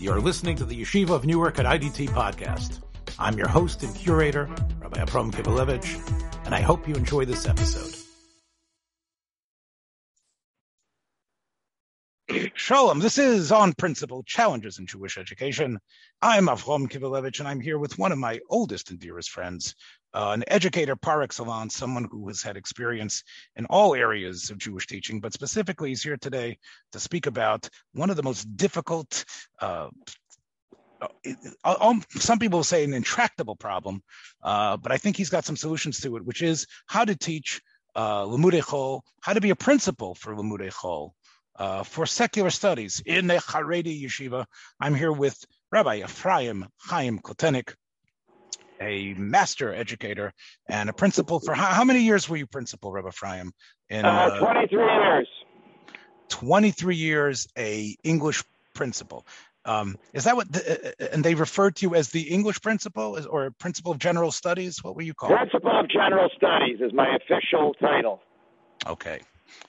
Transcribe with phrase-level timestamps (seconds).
[0.00, 2.80] You're listening to the Yeshiva of Newark at IDT podcast.
[3.18, 7.96] I'm your host and curator, Rabbi Abram Kibalevich, and I hope you enjoy this episode.
[12.54, 15.80] Shalom, this is On Principle Challenges in Jewish Education.
[16.22, 19.74] I'm Avrom Kibalevich, and I'm here with one of my oldest and dearest friends,
[20.14, 23.22] uh, an educator par excellence, someone who has had experience
[23.56, 26.58] in all areas of Jewish teaching, but specifically he's here today
[26.92, 29.24] to speak about one of the most difficult,
[29.60, 29.88] uh,
[31.64, 34.02] uh some people say an intractable problem,
[34.42, 37.60] uh, but I think he's got some solutions to it, which is how to teach
[37.94, 38.26] uh,
[39.20, 41.10] how to be a principal for Chol,
[41.56, 44.46] uh, for secular studies in the Haredi Yeshiva.
[44.80, 47.74] I'm here with Rabbi Ephraim Chaim Kletenik,
[48.80, 50.32] a master educator
[50.68, 53.52] and a principal for how, how many years were you principal, Rabbi Ephraim?
[53.88, 55.28] In uh, uh, 23 years.
[56.28, 59.26] 23 years, a English principal.
[59.64, 60.50] Um, is that what?
[60.50, 64.32] The, uh, and they referred to you as the English principal, or principal of general
[64.32, 64.82] studies?
[64.82, 65.32] What were you called?
[65.36, 68.22] Principal of general studies is my official title.
[68.86, 69.20] Okay,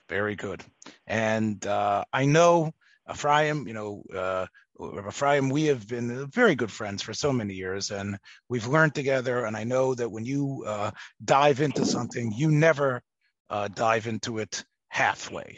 [0.07, 0.63] very good.
[1.07, 2.73] And uh, I know
[3.11, 4.45] Ephraim, you know, uh,
[4.81, 9.45] Ephraim, we have been very good friends for so many years, and we've learned together.
[9.45, 10.91] And I know that when you uh,
[11.23, 13.01] dive into something, you never
[13.49, 15.57] uh, dive into it halfway.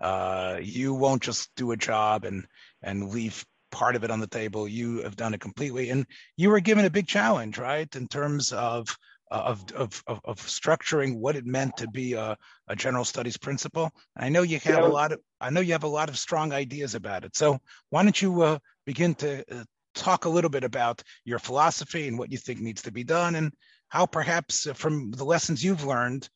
[0.00, 2.46] Uh, you won't just do a job and
[2.82, 4.66] and leave part of it on the table.
[4.66, 6.06] You have done it completely, and
[6.36, 8.96] you were given a big challenge, right, in terms of
[9.32, 12.36] of, of, of, of, structuring what it meant to be a,
[12.68, 13.90] a general studies principal.
[14.16, 14.86] I know you have yeah.
[14.86, 17.34] a lot of I know you have a lot of strong ideas about it.
[17.34, 17.58] So
[17.90, 22.18] why don't you uh, begin to uh, talk a little bit about your philosophy and
[22.18, 23.52] what you think needs to be done, and
[23.88, 26.28] how perhaps uh, from the lessons you've learned,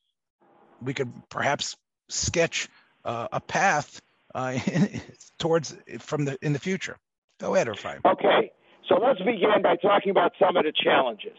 [0.80, 1.76] we could perhaps
[2.08, 2.68] sketch
[3.04, 4.00] uh, a path
[4.34, 4.58] uh,
[5.38, 6.96] towards from the in the future.
[7.40, 8.00] Go ahead, Ephraim.
[8.04, 8.52] Okay,
[8.88, 11.36] so let's begin by talking about some of the challenges.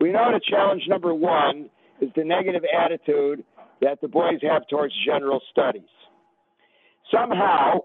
[0.00, 3.44] We know that challenge number one is the negative attitude
[3.80, 5.82] that the boys have towards general studies.
[7.14, 7.80] Somehow,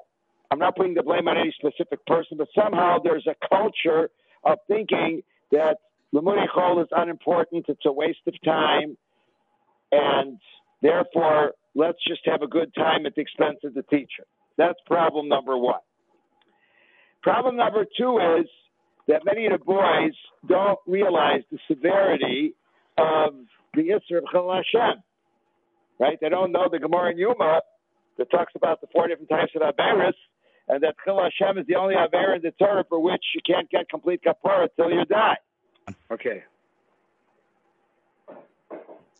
[0.49, 4.09] I'm not putting the blame on any specific person, but somehow there's a culture
[4.43, 5.77] of thinking that
[6.13, 8.97] Limudei Chol is unimportant, it's a waste of time,
[9.91, 10.39] and
[10.81, 14.23] therefore let's just have a good time at the expense of the teacher.
[14.57, 15.79] That's problem number one.
[17.21, 18.47] Problem number two is
[19.07, 20.13] that many of the boys
[20.47, 22.53] don't realize the severity
[22.97, 23.33] of
[23.73, 25.03] the Isra of Chilul Hashem.
[25.99, 26.17] Right?
[26.19, 27.61] They don't know the Gemara in Yoma
[28.17, 30.13] that talks about the four different types of Averis,
[30.67, 33.69] and that Chilul Hashem is the only Aver in the Torah for which you can't
[33.69, 35.37] get complete Kapara until you die.
[36.11, 36.43] Okay.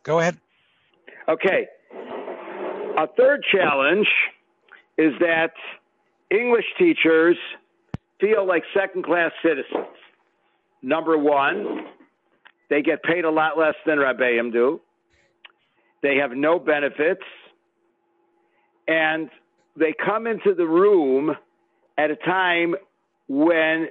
[0.04, 0.38] Go ahead.
[1.28, 1.68] Okay.
[2.98, 4.08] A third challenge
[4.98, 5.52] is that
[6.32, 7.38] English teachers
[8.20, 9.96] feel like second class citizens.
[10.82, 11.86] Number one,
[12.70, 14.82] they get paid a lot less than Rabbeim do.
[16.04, 17.24] They have no benefits.
[18.88, 19.30] And
[19.76, 21.36] they come into the room
[21.98, 22.76] at a time
[23.28, 23.88] when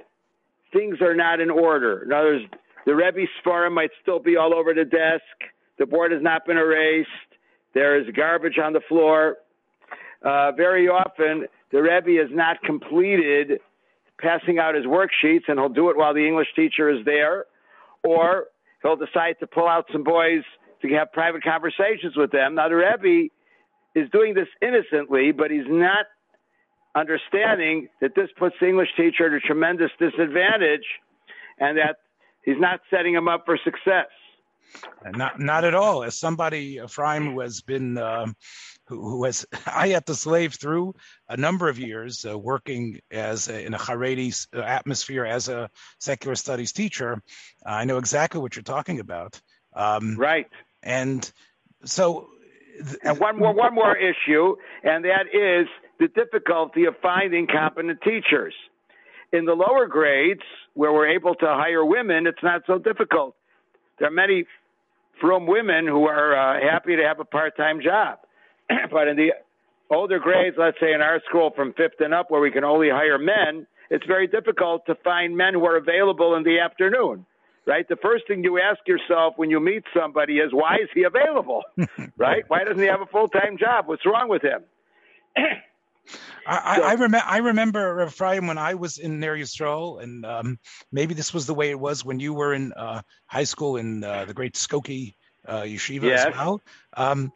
[0.73, 2.03] things are not in order.
[2.03, 2.45] In other words,
[2.85, 5.23] the Rebbe Sfarim might still be all over the desk.
[5.77, 7.09] The board has not been erased.
[7.73, 9.37] There is garbage on the floor.
[10.23, 13.59] Uh, very often, the Rebbe has not completed
[14.19, 17.45] passing out his worksheets, and he'll do it while the English teacher is there,
[18.03, 18.45] or
[18.81, 20.43] he'll decide to pull out some boys
[20.81, 22.55] to have private conversations with them.
[22.55, 23.29] Now, the Rebbe
[23.95, 26.05] is doing this innocently, but he's not
[26.95, 30.85] understanding that this puts the English teacher at a tremendous disadvantage
[31.59, 31.97] and that
[32.43, 34.07] he's not setting him up for success.
[35.15, 36.03] Not, not at all.
[36.03, 38.27] As somebody, Ephraim, who has been uh,
[38.87, 40.95] who, who has I had to slave through
[41.29, 45.69] a number of years uh, working as a, in a Haredi uh, atmosphere as a
[45.99, 47.21] secular studies teacher.
[47.65, 49.39] I know exactly what you're talking about.
[49.73, 50.47] Um, right.
[50.83, 51.29] And
[51.85, 52.29] so.
[52.77, 55.67] Th- and one more one more issue, and that is
[55.99, 58.53] the difficulty of finding competent teachers.
[59.33, 60.43] In the lower grades,
[60.75, 63.35] where we're able to hire women, it's not so difficult.
[63.97, 64.45] There are many
[65.19, 68.19] from women who are uh, happy to have a part-time job.
[68.91, 69.33] but in the
[69.89, 72.89] older grades, let's say in our school from fifth and up, where we can only
[72.89, 77.25] hire men, it's very difficult to find men who are available in the afternoon.
[77.65, 77.87] Right?
[77.87, 81.63] The first thing you ask yourself when you meet somebody is, why is he available?
[82.17, 82.45] right?
[82.47, 83.87] Why doesn't he have a full time job?
[83.87, 84.63] What's wrong with him?
[86.47, 87.21] I, I, remember.
[87.25, 90.59] I remember Ephraim when I was in Ner Yisrael, and um,
[90.93, 94.01] maybe this was the way it was when you were in uh, high school in
[94.03, 95.15] uh, the great Skokie
[95.45, 96.25] uh, yeshiva yes.
[96.27, 96.61] as well.
[96.95, 97.33] Um,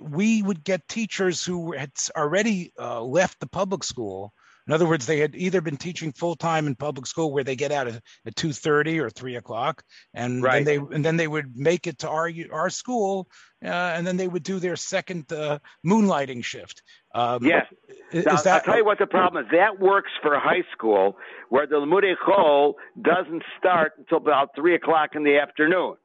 [0.00, 4.32] we would get teachers who had already uh, left the public school
[4.66, 7.56] In other words, they had either been teaching full time in public school where they
[7.56, 9.82] get out at, at two thirty or three o'clock,
[10.14, 10.64] and right.
[10.64, 13.28] then they and then they would make it to our our school,
[13.62, 16.82] uh, and then they would do their second uh, moonlighting shift.
[17.14, 17.66] Um, yes.
[18.12, 19.50] Now, that, I'll tell you what the problem is.
[19.52, 21.18] That works for high school,
[21.50, 25.96] where the Chol doesn't start until about three o'clock in the afternoon.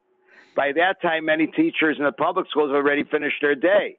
[0.55, 3.97] By that time, many teachers in the public schools have already finished their day.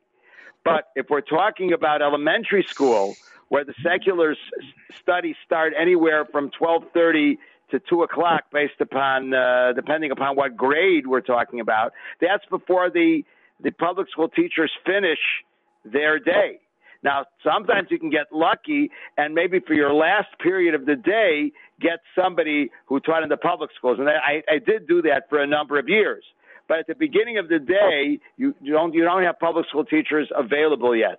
[0.64, 3.14] But if we're talking about elementary school,
[3.48, 4.36] where the secular
[5.00, 7.38] studies start anywhere from 12:30
[7.70, 12.90] to 2 o'clock, based upon uh, depending upon what grade we're talking about, that's before
[12.90, 13.24] the
[13.62, 15.18] the public school teachers finish
[15.84, 16.60] their day.
[17.02, 21.52] Now, sometimes you can get lucky and maybe for your last period of the day,
[21.80, 23.98] get somebody who taught in the public schools.
[23.98, 26.24] And I, I did do that for a number of years.
[26.70, 30.30] But at the beginning of the day, you, don't you don't have public school teachers
[30.32, 31.18] available yet.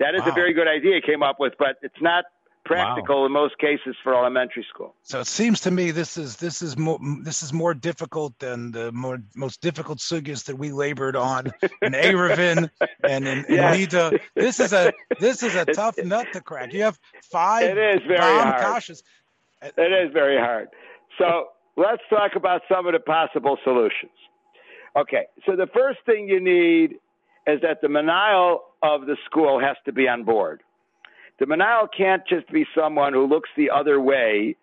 [0.00, 0.30] That is wow.
[0.30, 2.24] a very good idea came up with, but it's not
[2.64, 3.26] practical wow.
[3.26, 4.96] in most cases for elementary school.
[5.04, 8.72] So it seems to me this is this is more this is more difficult than
[8.72, 12.68] the more most difficult sugyas that we labored on in Eruvin
[13.08, 13.76] and in, in yes.
[13.76, 14.20] Nida.
[14.34, 16.72] This is a this is a tough nut to crack.
[16.72, 16.98] You have
[17.30, 18.60] five it is very hard.
[18.60, 19.04] Kashas.
[19.62, 20.70] It is very hard.
[21.18, 24.10] So let's talk about some of the possible solutions.
[24.96, 26.96] Okay, so the first thing you need
[27.46, 30.62] is that the menahel of the school has to be on board.
[31.38, 34.56] The menahel can't just be someone who looks the other way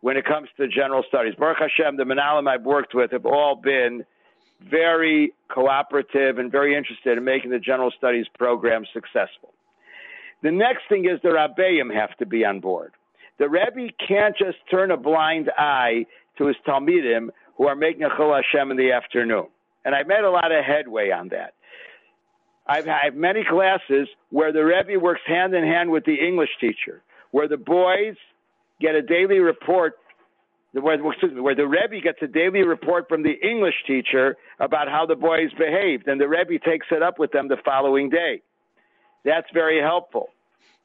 [0.00, 1.34] when it comes to general studies.
[1.36, 4.04] Baruch Hashem, the menahalim I've worked with have all been
[4.70, 9.52] very cooperative and very interested in making the general studies program successful.
[10.44, 12.92] The next thing is the Rabbeim have to be on board.
[13.38, 16.06] The Rebbe can't just turn a blind eye
[16.38, 19.48] to his Talmidim who are making a Chilul Hashem in the afternoon
[19.84, 21.54] and I've made a lot of headway on that.
[22.66, 27.02] I've had many classes where the Rebbe works hand in hand with the English teacher,
[27.32, 28.14] where the boys
[28.80, 29.98] get a daily report,
[30.72, 34.88] where, excuse me, where the Rebbe gets a daily report from the English teacher about
[34.88, 38.42] how the boys behaved, and the Rebbe takes it up with them the following day.
[39.24, 40.28] That's very helpful.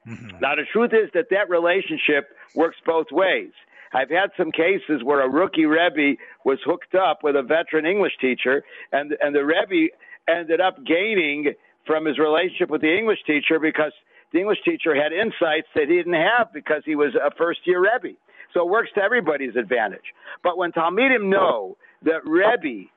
[0.07, 0.39] Mm-hmm.
[0.39, 3.51] Now, the truth is that that relationship works both ways.
[3.93, 8.13] I've had some cases where a rookie Rebbe was hooked up with a veteran English
[8.19, 9.93] teacher, and and the Rebbe
[10.29, 11.53] ended up gaining
[11.85, 13.93] from his relationship with the English teacher because
[14.33, 17.79] the English teacher had insights that he didn't have because he was a first year
[17.79, 18.17] Rebbe.
[18.53, 20.13] So it works to everybody's advantage.
[20.43, 22.89] But when Talmidim know that Rebbe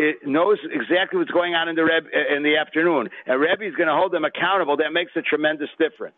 [0.00, 3.74] it knows exactly what's going on in the Rebbe in the afternoon, and Rebbe is
[3.74, 6.16] going to hold them accountable, that makes a tremendous difference.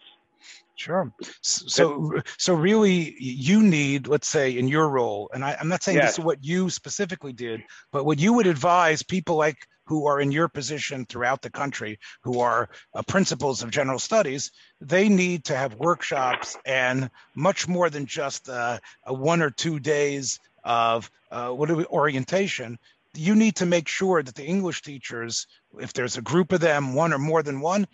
[0.75, 1.13] Sure.
[1.43, 5.99] So, so really, you need, let's say, in your role, and I, am not saying
[5.99, 6.09] yes.
[6.09, 7.63] this is what you specifically did,
[7.93, 11.99] but what you would advise people like who are in your position throughout the country,
[12.23, 14.51] who are uh, principals of general studies,
[14.81, 19.79] they need to have workshops and much more than just uh, a one or two
[19.79, 22.79] days of uh, what do we, orientation.
[23.15, 25.47] You need to make sure that the English teachers,
[25.79, 27.87] if there's a group of them, one or more than one,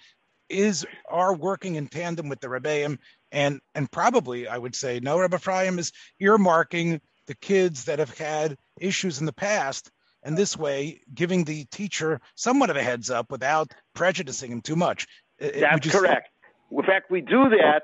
[0.49, 2.99] is are working in tandem with the Rebbeim,
[3.33, 8.17] and and probably I would say no, Rebbe Ephraim is earmarking the kids that have
[8.17, 9.91] had issues in the past,
[10.23, 14.77] and this way giving the teacher somewhat of a heads up without prejudicing him too
[14.77, 15.07] much.
[15.39, 15.97] That's just...
[15.97, 16.31] correct.
[16.71, 17.83] In fact, we do that.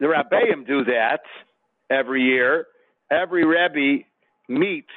[0.00, 1.20] The Rebbeim do that
[1.90, 2.66] every year.
[3.10, 4.04] Every Rebbe
[4.48, 4.90] meets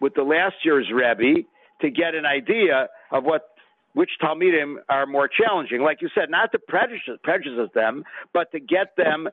[0.00, 1.42] with the last year's Rebbe
[1.80, 3.48] to get an idea of what
[3.94, 5.82] which Talmidim are more challenging.
[5.82, 9.28] Like you said, not to prejudice, prejudice them, but to get them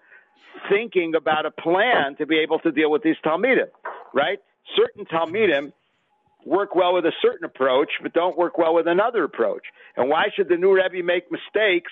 [0.69, 3.69] thinking about a plan to be able to deal with these Talmidim,
[4.13, 4.39] right?
[4.75, 5.71] Certain Talmidim
[6.45, 9.63] work well with a certain approach, but don't work well with another approach.
[9.95, 11.91] And why should the new Rebbe make mistakes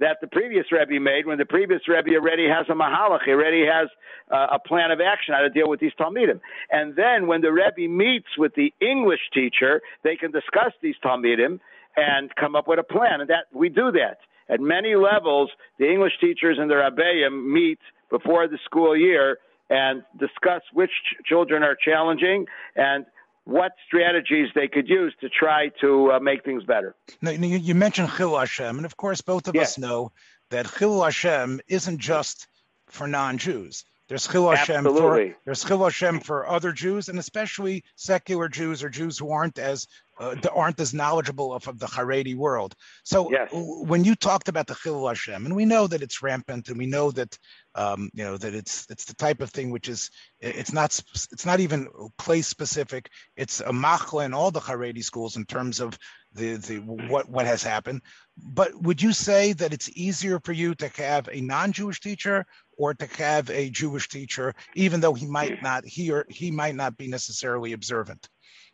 [0.00, 3.64] that the previous Rebbe made when the previous Rebbe already has a mahalach, he already
[3.64, 3.88] has
[4.30, 6.40] uh, a plan of action how to deal with these Talmidim.
[6.70, 11.60] And then when the Rebbe meets with the English teacher, they can discuss these Talmidim
[11.96, 13.20] and come up with a plan.
[13.20, 15.50] And that we do that at many levels.
[15.78, 17.78] The English teachers and the Rabbeim meet
[18.10, 19.38] before the school year
[19.70, 22.46] and discuss which ch- children are challenging
[22.76, 23.06] and
[23.44, 26.94] what strategies they could use to try to uh, make things better.
[27.20, 30.12] Now, you mentioned Chilul Hashem, and of course, both of us know
[30.50, 32.46] that Chilul Hashem isn't just
[32.86, 33.84] for non-Jews.
[34.08, 38.90] There's Chilul Hashem for there's Chilul Hashem for other Jews, and especially secular Jews or
[38.90, 39.86] Jews who aren't as
[40.18, 42.74] uh, aren't as knowledgeable of, of the Haredi world.
[43.02, 43.48] So yes.
[43.52, 46.86] when you talked about the Chilul Hashem, and we know that it's rampant, and we
[46.86, 47.38] know that
[47.74, 50.98] um, you know that it's it's the type of thing which is it's not
[51.32, 51.88] it's not even
[52.18, 53.10] place specific.
[53.36, 55.98] It's a machla in all the Haredi schools in terms of
[56.32, 58.02] the the what what has happened.
[58.36, 62.94] But would you say that it's easier for you to have a non-Jewish teacher or
[62.94, 66.96] to have a Jewish teacher, even though he might not he or he might not
[66.96, 68.28] be necessarily observant?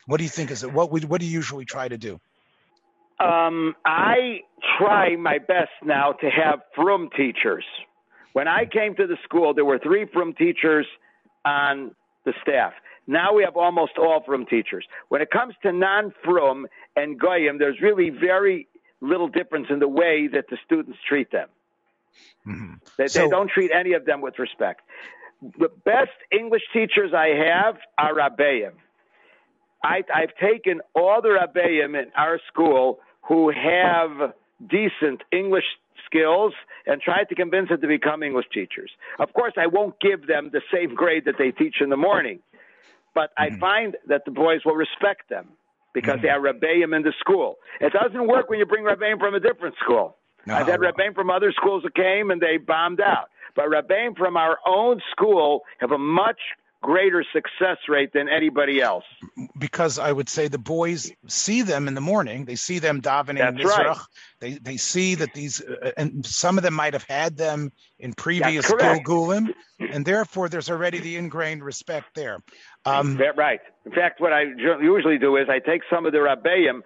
[0.07, 0.73] What do you think is it?
[0.73, 2.21] What would what do you usually try to do?
[3.21, 4.41] Um, I
[4.79, 7.65] try my best now to have from teachers.
[8.33, 10.87] When I came to the school, there were three frum teachers
[11.45, 11.95] on
[12.25, 12.73] the staff.
[13.07, 14.87] Now we have almost all frum teachers.
[15.09, 18.69] When it comes to non-frum and goyim, there's really very
[19.01, 21.49] little difference in the way that the students treat them.
[22.47, 22.75] Mm-hmm.
[22.97, 24.83] They, so, they don't treat any of them with respect.
[25.59, 28.73] The best English teachers I have are Rabbeim.
[29.83, 34.35] I, have taken all the Rabbeim in our school who have
[34.69, 35.65] decent English
[36.07, 36.53] skills
[36.87, 38.91] and tried to convince them to become English teachers.
[39.19, 42.41] Of course, I won't give them the same grade that they teach in the morning,
[43.15, 43.55] but mm-hmm.
[43.55, 45.49] I find that the boys will respect them
[45.93, 46.23] because mm-hmm.
[46.23, 47.57] they are Rebbeim in the school.
[47.81, 50.17] It doesn't work when you bring Rebbeim from a different school.
[50.47, 53.29] No, I've had Rebbeim from other schools that came and they bombed out.
[53.55, 56.39] But Rebbeim from our own school have a much
[56.83, 59.05] greater success rate than anybody else.
[59.59, 62.45] Because I would say the boys see them in the morning.
[62.45, 63.87] They see them davening That's Mizrach.
[63.87, 63.99] Right.
[64.41, 68.15] They they see that these, uh, and some of them might have had them in
[68.15, 72.43] previous Gilgulim, and therefore there's already the ingrained respect there.
[72.85, 73.61] Um, right.
[73.85, 76.81] In fact, what I usually do is I take some of the Rabbeim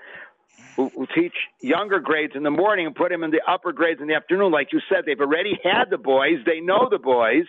[0.76, 4.00] who, who, teach younger grades in the morning and put them in the upper grades
[4.00, 4.50] in the afternoon.
[4.50, 6.38] Like you said, they've already had the boys.
[6.44, 7.44] They know the boys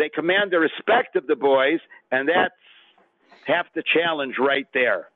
[0.00, 1.78] they command the respect of the boys,
[2.10, 2.54] and that's
[3.46, 5.08] half the challenge right there.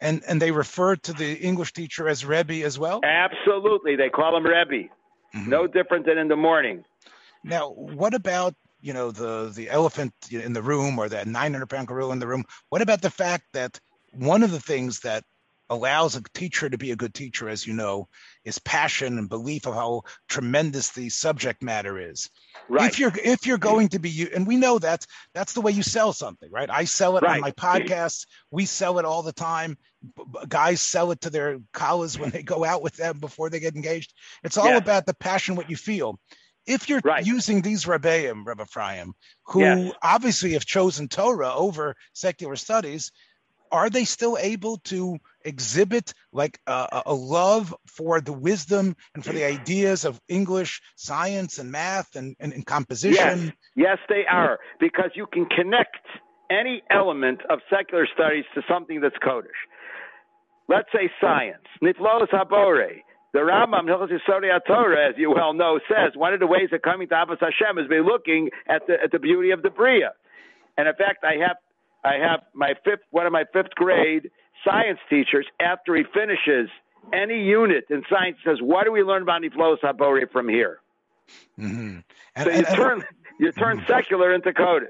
[0.00, 3.00] And and they refer to the English teacher as Rebbe as well.
[3.02, 4.88] Absolutely, they call him Rebbe.
[5.34, 5.50] Mm-hmm.
[5.50, 6.84] No different than in the morning.
[7.42, 11.88] Now, what about you know the the elephant in the room or that 900 pound
[11.88, 12.44] gorilla in the room?
[12.68, 13.80] What about the fact that
[14.12, 15.24] one of the things that
[15.68, 18.08] allows a teacher to be a good teacher, as you know,
[18.44, 22.30] is passion and belief of how tremendous the subject matter is.
[22.68, 22.90] Right.
[22.90, 25.82] If you're if you're going to be and we know that that's the way you
[25.82, 26.70] sell something, right?
[26.70, 27.36] I sell it right.
[27.36, 28.26] on my podcasts.
[28.50, 29.76] We sell it all the time.
[30.48, 33.74] Guys sell it to their collars when they go out with them before they get
[33.74, 34.14] engaged.
[34.44, 36.18] It's all about the passion, what you feel.
[36.66, 37.24] If you're right.
[37.24, 39.94] using these Rebbeim, Rebbe Ephraim, who yes.
[40.02, 43.12] obviously have chosen Torah over secular studies,
[43.70, 49.32] are they still able to exhibit like a, a, love for the wisdom and for
[49.32, 53.46] the ideas of English, science, and math and, and, and composition?
[53.46, 53.52] Yes.
[53.76, 56.04] yes, they are, because you can connect
[56.50, 59.60] any element of secular studies to something that's Kodesh.
[60.68, 63.02] Let's say science, Niflos Habore.
[63.32, 64.18] The Rambam, Hilchos
[64.66, 67.76] Torah, as you well know, says one of the ways of coming to Ahavas Hashem
[67.78, 70.12] is by looking at the, at the beauty of the Bria.
[70.78, 71.56] And in fact, I have
[72.04, 74.30] I have my fifth one of my fifth grade
[74.64, 76.68] science teachers after he finishes
[77.12, 80.80] any unit in science says, "What do we learn about Niflos Habori from here?"
[81.58, 81.98] Mm-hmm.
[82.36, 83.04] And, so you and, turn
[83.38, 83.86] you turn mm-hmm.
[83.86, 84.88] secular into Kodesh.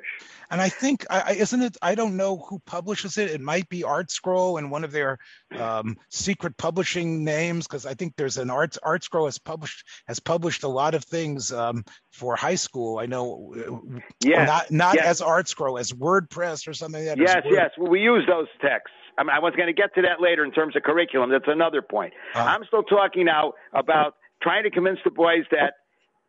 [0.49, 1.77] And I think, I, isn't it?
[1.83, 3.31] I don't know who publishes it.
[3.31, 5.19] It might be Art Scroll and one of their
[5.59, 10.21] um, secret publishing names, because I think there's an Art Art Scroll has published has
[10.21, 12.99] published a lot of things um, for high school.
[12.99, 15.07] I know, uh, yeah, not not yes.
[15.07, 17.23] as Art Scroll, as WordPress or something like that.
[17.23, 17.71] Yes, yes.
[17.77, 18.97] Well, we use those texts.
[19.19, 21.31] I, mean, I was going to get to that later in terms of curriculum.
[21.31, 22.13] That's another point.
[22.35, 25.75] Uh, I'm still talking now about trying to convince the boys that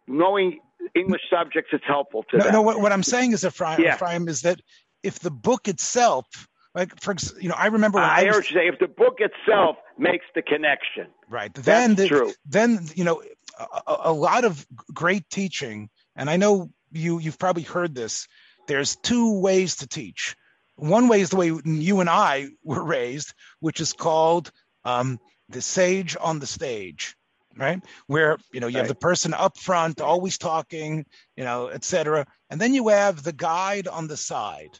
[0.08, 0.60] knowing
[0.96, 2.53] English subjects, is helpful to no, them.
[2.53, 3.96] No, what, what I'm saying is, Ephraim, yeah.
[3.96, 4.62] Ephraim, is that
[5.03, 6.25] if the book itself,
[6.74, 8.88] like for you know, I remember when I, I heard was, you say if the
[8.88, 11.53] book itself makes the connection, right?
[11.53, 12.34] Then That's the, true.
[12.46, 13.22] Then you know,
[13.60, 18.27] a, a lot of great teaching, and I know you you've probably heard this.
[18.67, 20.36] There's two ways to teach.
[20.78, 24.52] One way is the way you and I were raised, which is called
[24.86, 25.20] um,
[25.50, 27.16] the sage on the stage
[27.58, 27.84] right?
[28.08, 28.82] Where you know you right.
[28.82, 31.06] have the person up front, always talking,
[31.36, 32.26] you know, etc.
[32.50, 34.80] And then you have the guide on the side,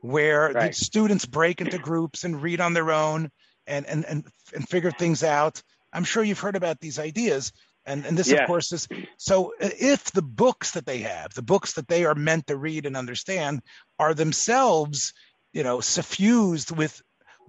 [0.00, 0.72] where right.
[0.72, 3.30] the students break into groups and read on their own
[3.66, 5.62] and and and and figure things out.
[5.92, 7.52] I'm sure you've heard about these ideas.
[7.86, 8.40] And, and this, yeah.
[8.40, 12.14] of course, is so if the books that they have, the books that they are
[12.14, 13.60] meant to read and understand,
[13.98, 15.12] are themselves,
[15.54, 17.00] you know, suffused with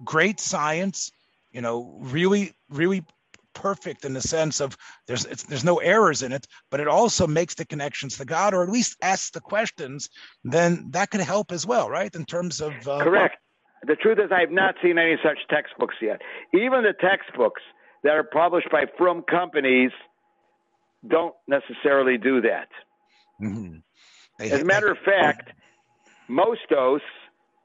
[0.04, 1.12] great science,
[1.52, 3.04] you know, really, really
[3.52, 7.54] perfect in the sense of there's there's no errors in it, but it also makes
[7.54, 10.08] the connections to God, or at least asks the questions.
[10.44, 12.14] Then that could help as well, right?
[12.14, 13.36] In terms of uh, correct.
[13.86, 16.22] The truth is, I have not seen any such textbooks yet.
[16.54, 17.62] Even the textbooks
[18.04, 19.90] that are published by frum companies
[21.06, 22.68] don't necessarily do that.
[23.40, 23.78] Mm-hmm.
[24.40, 25.52] As a matter of fact,
[26.28, 27.00] Mostos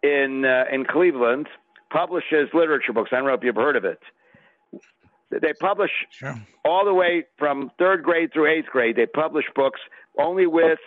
[0.03, 1.48] in uh, in Cleveland
[1.91, 3.10] publishes literature books.
[3.12, 4.00] I don't know if you've heard of it
[5.29, 6.36] They publish Sure.
[6.65, 8.96] all the way from third grade through eighth grade.
[8.96, 9.79] They publish books
[10.17, 10.79] only with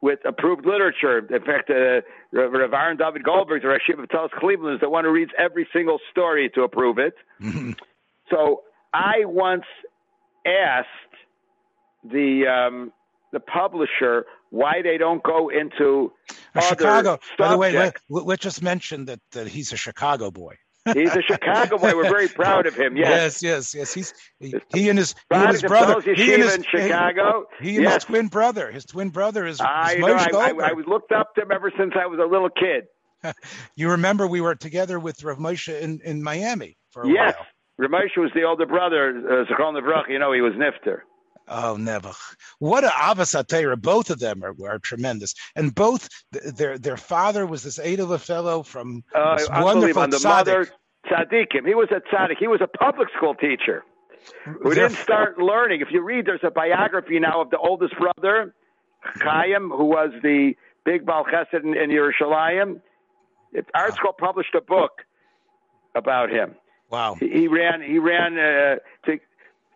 [0.00, 1.18] with approved literature.
[1.18, 5.04] In fact, uh, Rav Aaron David Goldberg, the Rashi of Telshe Cleveland, is the one
[5.04, 7.14] who reads every single story to approve it.
[7.40, 7.76] Mhm.
[8.30, 8.62] So
[8.94, 9.64] I once
[10.46, 10.86] asked
[12.04, 12.92] the um,
[13.32, 16.12] the publisher why they don't go into
[16.60, 17.18] Chicago.
[17.38, 20.56] By the way, let, let, let's just mention that, that he's a Chicago boy.
[20.94, 21.94] He's a Chicago boy.
[21.94, 22.96] We're very proud of him.
[22.96, 23.42] Yes.
[23.42, 23.74] yes, yes.
[23.74, 23.94] yes.
[23.94, 26.00] He's he, he and his he and his brother.
[26.00, 27.44] He and his, in Chicago.
[27.60, 27.94] He and yes.
[27.94, 28.70] his twin brother.
[28.70, 30.06] His twin brother is, is I know.
[30.06, 32.84] Moshe I, I, I looked up to him ever since I was a little kid.
[33.74, 37.14] You remember we were together with Rav Moshe in, in Miami for a while.
[37.14, 37.34] Yes.
[37.36, 37.88] while.
[37.88, 40.08] Ramesh was the older brother, uh, Zichron Levrach.
[40.08, 41.00] You know, he was Nifter.
[41.50, 42.12] Oh, never.
[42.58, 43.80] What a Avas Atera.
[43.80, 45.34] Both of them are, are tremendous.
[45.56, 50.18] And both, th- their their father was this Adela fellow from Uh, wonderful And the
[50.18, 50.24] tzaddik.
[50.24, 50.68] mother,
[51.06, 51.66] tzaddikim.
[51.66, 52.36] He was a tzaddik.
[52.38, 53.84] He was a public school teacher
[54.44, 55.80] who Their- didn't start learning.
[55.80, 58.54] If you read, there's a biography now of the oldest brother,
[59.22, 62.80] Chaim, who was the big Baal Chesed in, in Yerushalayim.
[63.52, 65.04] It, Art Scroll published a book
[65.94, 66.54] about him.
[66.90, 67.16] Wow.
[67.18, 67.80] He, he ran.
[67.82, 68.76] He ran uh,
[69.06, 69.18] to.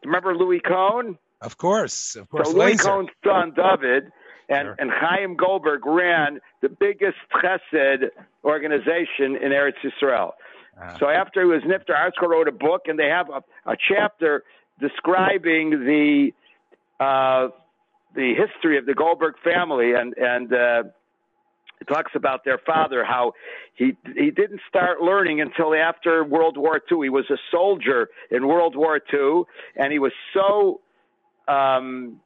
[0.04, 1.16] Remember Louis Cohn?
[1.42, 2.16] Of course.
[2.16, 2.50] Of course.
[2.50, 2.80] So Louis.
[2.80, 4.12] Cohn's son David
[4.48, 4.76] and, Sure.
[4.78, 8.10] and Chaim Goldberg ran the biggest chesed
[8.44, 10.32] organization in Eretz Yisrael.
[10.80, 10.96] Ah.
[10.98, 14.44] So after he was Nifter, ArtScroll wrote a book, and they have a, a chapter
[14.80, 16.30] describing the
[16.98, 17.48] uh,
[18.14, 20.82] the history of the Goldberg family, and and uh,
[21.80, 23.32] it talks about their father, how
[23.74, 26.98] he he didn't start learning until after World War II.
[27.02, 29.42] He was a soldier in World War II,
[29.76, 30.80] and he was so
[31.48, 32.20] um,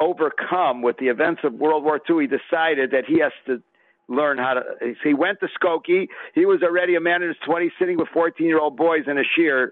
[0.00, 3.62] overcome with the events of World War II, he decided that he has to
[4.08, 4.62] learn how to.
[5.02, 6.08] He went to Skokie.
[6.34, 9.18] He was already a man in his 20s, sitting with 14 year old boys in
[9.18, 9.68] a shiur,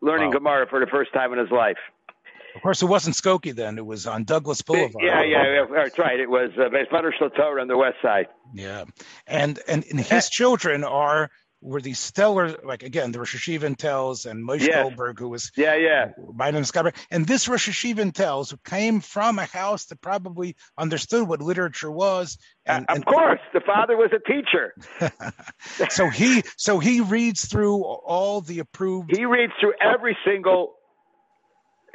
[0.00, 0.38] learning Wow.
[0.38, 1.78] Gemara for the first time in his life.
[2.54, 3.78] Of course, it wasn't Skokie then.
[3.78, 5.02] It was on Douglas Boulevard.
[5.02, 6.20] Yeah, yeah, that's right.
[6.20, 6.68] It was uh,
[7.30, 8.26] Torah on the west side.
[8.54, 8.84] Yeah,
[9.26, 11.30] and and, and his children are
[11.62, 14.82] were these stellar, like again, the Rosh Hashivan Telshe and Moshe Yes.
[14.82, 16.10] Goldberg, who was Yeah, yeah.
[16.34, 20.00] my name is Gabriel, and this Rosh Hashivan Telshe who came from a house that
[20.00, 24.74] probably understood what literature was, and, of course, the father was a teacher.
[25.90, 29.16] so he so he reads through all the approved.
[29.16, 30.74] He reads through every single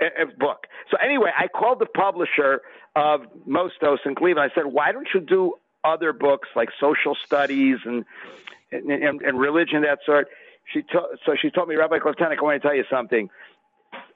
[0.01, 0.67] uh, uh, book.
[0.91, 2.61] So anyway, I called the publisher
[2.95, 4.49] of Mosdos in Cleveland.
[4.51, 5.53] I said, "Why don't you do
[5.83, 8.03] other books like social studies and
[8.71, 10.27] and, and, and religion that sort?"
[10.73, 13.29] She to, so she told me, Rabbi Kletenik, I want to tell you something.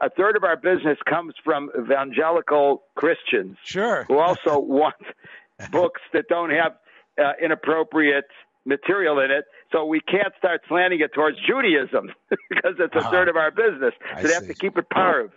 [0.02, 4.96] A third of our business comes from evangelical Christians Sure, who also want
[5.72, 6.74] books that don't have
[7.18, 8.26] uh, inappropriate
[8.66, 9.46] material in it.
[9.72, 12.12] So we can't start slanting it towards Judaism
[12.50, 13.12] because it's a Uh-huh.
[13.12, 13.94] third of our business.
[14.14, 15.32] I So they have to keep it parv.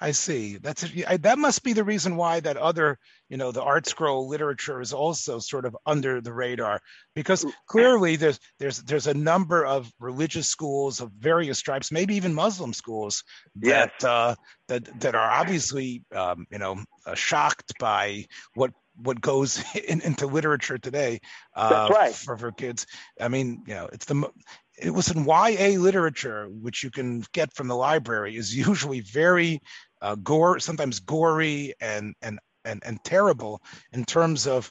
[0.00, 0.58] I see.
[0.58, 4.28] That's I, that must be the reason why that other, you know, the art scroll
[4.28, 6.80] literature is also sort of under the radar
[7.14, 12.34] because clearly there's there's there's a number of religious schools of various stripes, maybe even
[12.34, 13.24] Muslim schools
[13.56, 14.04] that Yes.
[14.04, 14.34] uh,
[14.68, 18.72] that that are obviously um, you know uh, shocked by what
[19.02, 21.20] what goes in, into literature today
[21.54, 22.14] uh, right.
[22.14, 22.86] for for kids.
[23.20, 24.30] I mean, you know, it's the
[24.78, 29.60] it was in YA literature, which you can get from the library, is usually very
[30.02, 33.62] uh, gore, sometimes gory and and and and terrible
[33.92, 34.70] in terms of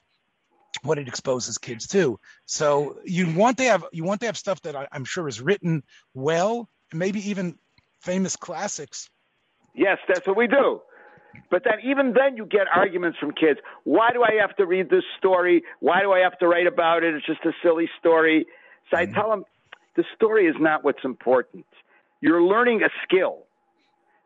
[0.84, 2.20] what it exposes kids to.
[2.46, 5.42] So you want to have you want to have stuff that I, I'm sure is
[5.42, 7.58] written well, maybe even
[8.02, 9.10] famous classics.
[9.74, 10.82] Yes, that's what we do.
[11.52, 13.60] But then, even then, you get arguments from kids.
[13.84, 15.64] Why do I have to read this story?
[15.82, 17.14] Why do I have to write about it?
[17.14, 18.46] It's just a silly story.
[18.90, 19.44] So I tell them
[19.96, 21.66] the story is not what's important.
[22.22, 23.44] You're learning a skill.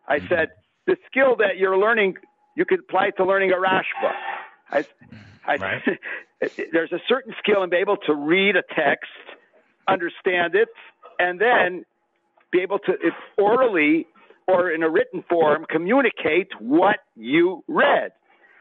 [0.07, 0.27] I mm-hmm.
[0.27, 0.49] said
[0.87, 2.15] the skill that you're learning,
[2.55, 4.11] you could apply to learning a Rashba.
[4.71, 4.85] I,
[5.45, 5.81] I, Right.
[6.71, 9.09] there's a certain skill in being able to read a text,
[9.87, 10.69] understand it,
[11.17, 11.85] and then
[12.51, 14.07] be able to if orally
[14.47, 18.11] or in a written form communicate what you read.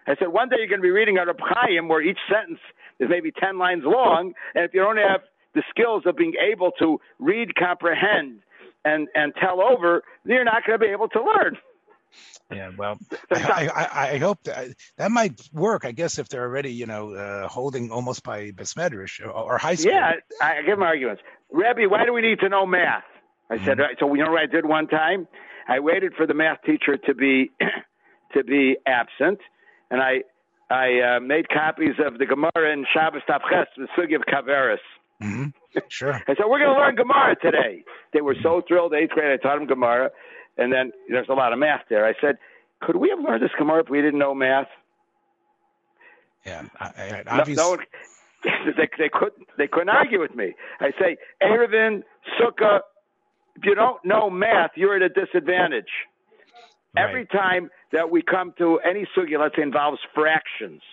[0.06, 2.60] I said one day you're going to be reading out of Chaim where each sentence
[2.98, 5.20] is maybe 10 lines long, and if you don't have
[5.54, 8.40] the skills of being able to read, comprehend,
[8.84, 11.56] and, and tell over, you're not going to be able to learn.
[12.50, 12.98] Yeah, well,
[13.30, 15.84] I, I, I hope that that might work.
[15.84, 19.74] I guess if they're already, you know, uh, holding almost by Besmedrish or, or high
[19.74, 19.92] school.
[19.92, 21.22] Yeah, I give them arguments.
[21.52, 23.04] Rabbi, why do we need to know math?
[23.50, 25.26] I said, right, so you know what I did one time?
[25.68, 27.50] I waited for the math teacher to be
[28.34, 29.40] to be absent,
[29.90, 30.22] and I
[30.70, 34.78] I uh, made copies of the Gemara and Shabbos Tavches, the Sugi of Kaveris.
[35.22, 35.78] Mm-hmm.
[35.88, 36.14] Sure.
[36.14, 37.84] I said, we're going to learn Gemara today.
[38.12, 38.94] They were so thrilled.
[38.94, 40.10] Eighth grade, I taught them Gemara.
[40.56, 42.06] And then there's a lot of math there.
[42.06, 42.38] I said,
[42.80, 44.68] could we have learned this Gemara if we didn't know math?
[46.46, 46.64] Yeah.
[46.78, 47.76] I, I, no, no,
[48.76, 50.54] they, they, couldn't, they couldn't argue with me.
[50.80, 52.02] I say, Eruvin,
[52.40, 52.80] Sukkah,
[53.56, 55.90] if you don't know math, you're at a disadvantage.
[56.96, 57.08] Right.
[57.08, 60.82] Every time that we come to any sugya, let's say involves fractions–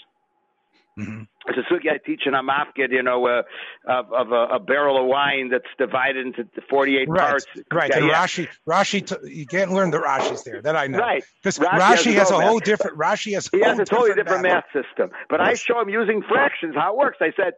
[0.98, 1.24] Mm-hmm.
[1.48, 3.44] It's a sugi I teach in HaMafkid, you know, uh,
[3.86, 7.20] of, of a, a, barrel of wine that's divided into 48 right.
[7.20, 7.46] parts.
[7.72, 7.90] Right.
[7.90, 8.26] Yeah, and yeah.
[8.26, 10.62] Rashi, Rashi, t- you can't learn the Rashi's there.
[10.62, 11.00] That I know.
[11.00, 11.24] Right.
[11.44, 12.98] Because Rashi, Rashi, has, has a whole different.
[12.98, 13.50] Rashi has.
[13.50, 15.12] he has a totally different, different math system.
[15.30, 15.50] But yes.
[15.50, 17.18] I show him using fractions how it works.
[17.20, 17.54] I said,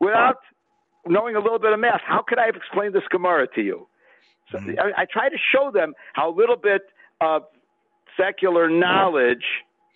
[0.00, 0.38] without
[1.06, 3.86] knowing a little bit of math, how could I have explained this Gemara to you?
[4.50, 4.80] So mm-hmm.
[4.80, 6.82] I, I try to show them how a little bit
[7.20, 7.42] of
[8.18, 9.44] secular knowledge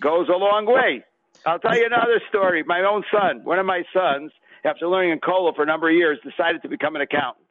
[0.01, 1.05] goes a long way.
[1.45, 2.63] I'll tell you another story.
[2.63, 4.33] My own son, one of my sons,
[4.65, 7.47] after learning in Kollel for a number of years, decided to become an accountant.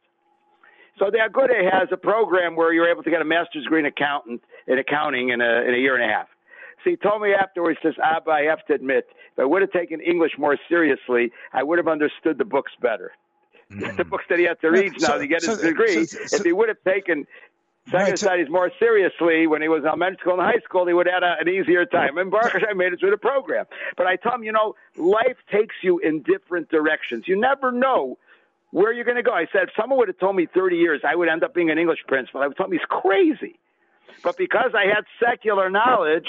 [0.97, 3.85] So the Aguda has a program where you're able to get a master's degree in
[3.85, 6.27] accountant in accounting in a in a year and a half.
[6.83, 9.61] So he told me afterwards, he says, Abba, I have to admit, if I would
[9.61, 13.11] have taken English more seriously, I would have understood the books better.
[13.71, 13.97] Mm.
[13.97, 16.05] The books that he had to read now so, to get his so, degree.
[16.05, 17.25] So, if he would have taken
[17.89, 18.17] Second right.
[18.19, 21.21] studies more seriously when he was in elementary school and high school, he would have
[21.21, 22.17] a, an easier time.
[22.17, 23.65] And Baruch I made it through the program.
[23.95, 27.25] But I tell him, you know, life takes you in different directions.
[27.27, 28.17] You never know
[28.71, 29.33] where you're going to go.
[29.33, 31.69] I said, if someone would have told me 30 years I would end up being
[31.69, 33.59] an English principal, I would tell me he's crazy.
[34.23, 36.27] But because I had secular knowledge,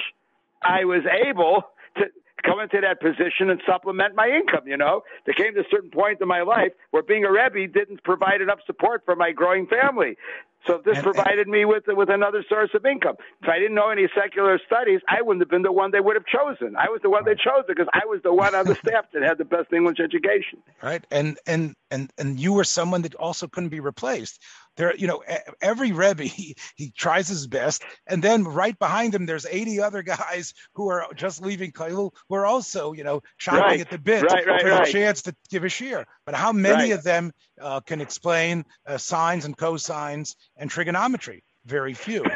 [0.63, 1.63] I was able
[1.97, 2.05] to
[2.45, 4.69] come into that position and supplement my income.
[4.69, 7.67] You know, there came to a certain point in my life where being a rebbe
[7.73, 10.17] didn't provide enough support for my growing family.
[10.67, 13.17] So this and, provided and, me with with another source of income.
[13.43, 16.17] If I didn't know any secular studies, I wouldn't have been the one they would
[16.17, 16.77] have chosen.
[16.77, 17.37] I was the one right.
[17.37, 19.99] they chose because I was the one on the staff that had the best English
[20.01, 20.59] education.
[20.83, 24.41] Right, and and and and you were someone that also couldn't be replaced
[24.77, 25.23] there you know
[25.61, 27.85] every rebbe he, he tries his best.
[28.07, 32.35] And then right behind him there's 80 other guys who are just leaving Kailul who
[32.35, 33.81] are also you know chomping right.
[33.81, 36.91] at the bit right, right, for a chance to give a shiur but how many
[36.91, 41.43] of them uh, can explain uh, sines and cosines and trigonometry?
[41.65, 42.25] Very few.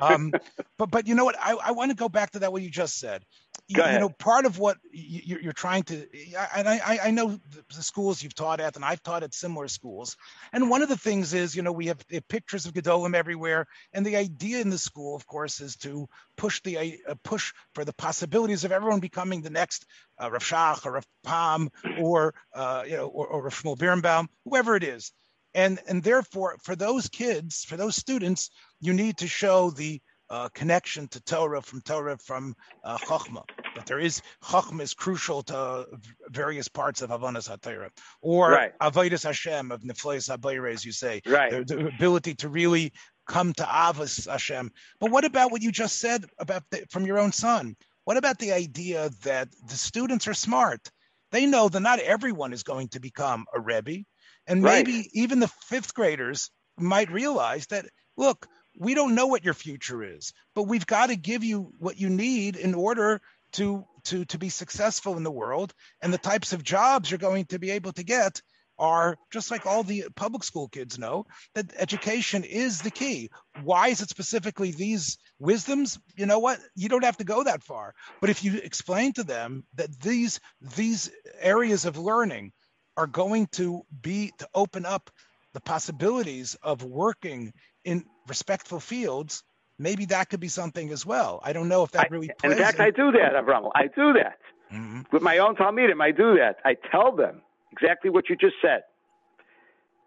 [0.00, 0.32] Um,
[0.76, 1.36] but but you know what?
[1.40, 3.24] I, I want to go back to that what you just said
[3.66, 6.06] you, you, know, part of what you, are trying to,
[6.54, 7.38] and I, I know
[7.74, 10.16] the schools you've taught at, and I've taught at similar schools.
[10.52, 11.98] And one of the things is, you know, we have
[12.28, 16.60] pictures of Gedolim everywhere, and the idea in the school, of course, is to push
[16.62, 19.86] the uh, push for the possibilities of everyone becoming the next
[20.22, 24.28] uh, Rav Shach or Rav Pam or uh, you know or, or Rav Shmuel Birnbaum,
[24.44, 25.12] whoever it is.
[25.54, 28.50] And and therefore, for those kids, for those students,
[28.80, 30.02] you need to show the
[30.34, 33.44] uh, connection to Torah from Torah from uh, Chachma.
[33.76, 35.86] That there is Chachma is crucial to
[36.28, 38.72] various parts of Havanas HaTorah, or right.
[38.80, 41.52] Avodas Hashem of Nefleis Habayre, as you say, right.
[41.52, 42.92] the, the, ability to really
[43.28, 44.72] come to Avos Hashem.
[44.98, 47.76] But what about what you just said about the, from your own son?
[48.04, 50.90] What about the idea that the students are smart?
[51.30, 54.04] They know that not everyone is going to become a Rebbe,
[54.48, 55.08] and maybe right.
[55.12, 60.32] even the fifth graders might realize that look, we don't know what your future is,
[60.54, 63.20] but we've got to give you what you need in order
[63.52, 65.72] to to to be successful in the world.
[66.02, 68.40] And the types of jobs you're going to be able to get
[68.78, 73.30] are just like all the public school kids know that education is the key.
[73.62, 75.98] Why is it specifically these wisdoms?
[76.16, 76.58] You know what?
[76.74, 77.94] You don't have to go that far.
[78.20, 80.40] But if you explain to them that these
[80.76, 82.52] these areas of learning
[82.96, 85.10] are going to be to open up
[85.52, 87.52] the possibilities of working
[87.84, 89.42] in respectful fields,
[89.78, 91.40] maybe that could be something as well.
[91.42, 92.30] I don't know if that really.
[92.42, 92.84] I, in fact, in.
[92.84, 93.70] I do that, Avram.
[93.74, 94.38] I do that
[94.72, 95.02] mm-hmm.
[95.12, 96.02] with my own talmidim.
[96.02, 96.56] I do that.
[96.64, 97.42] I tell them
[97.72, 98.82] exactly what you just said.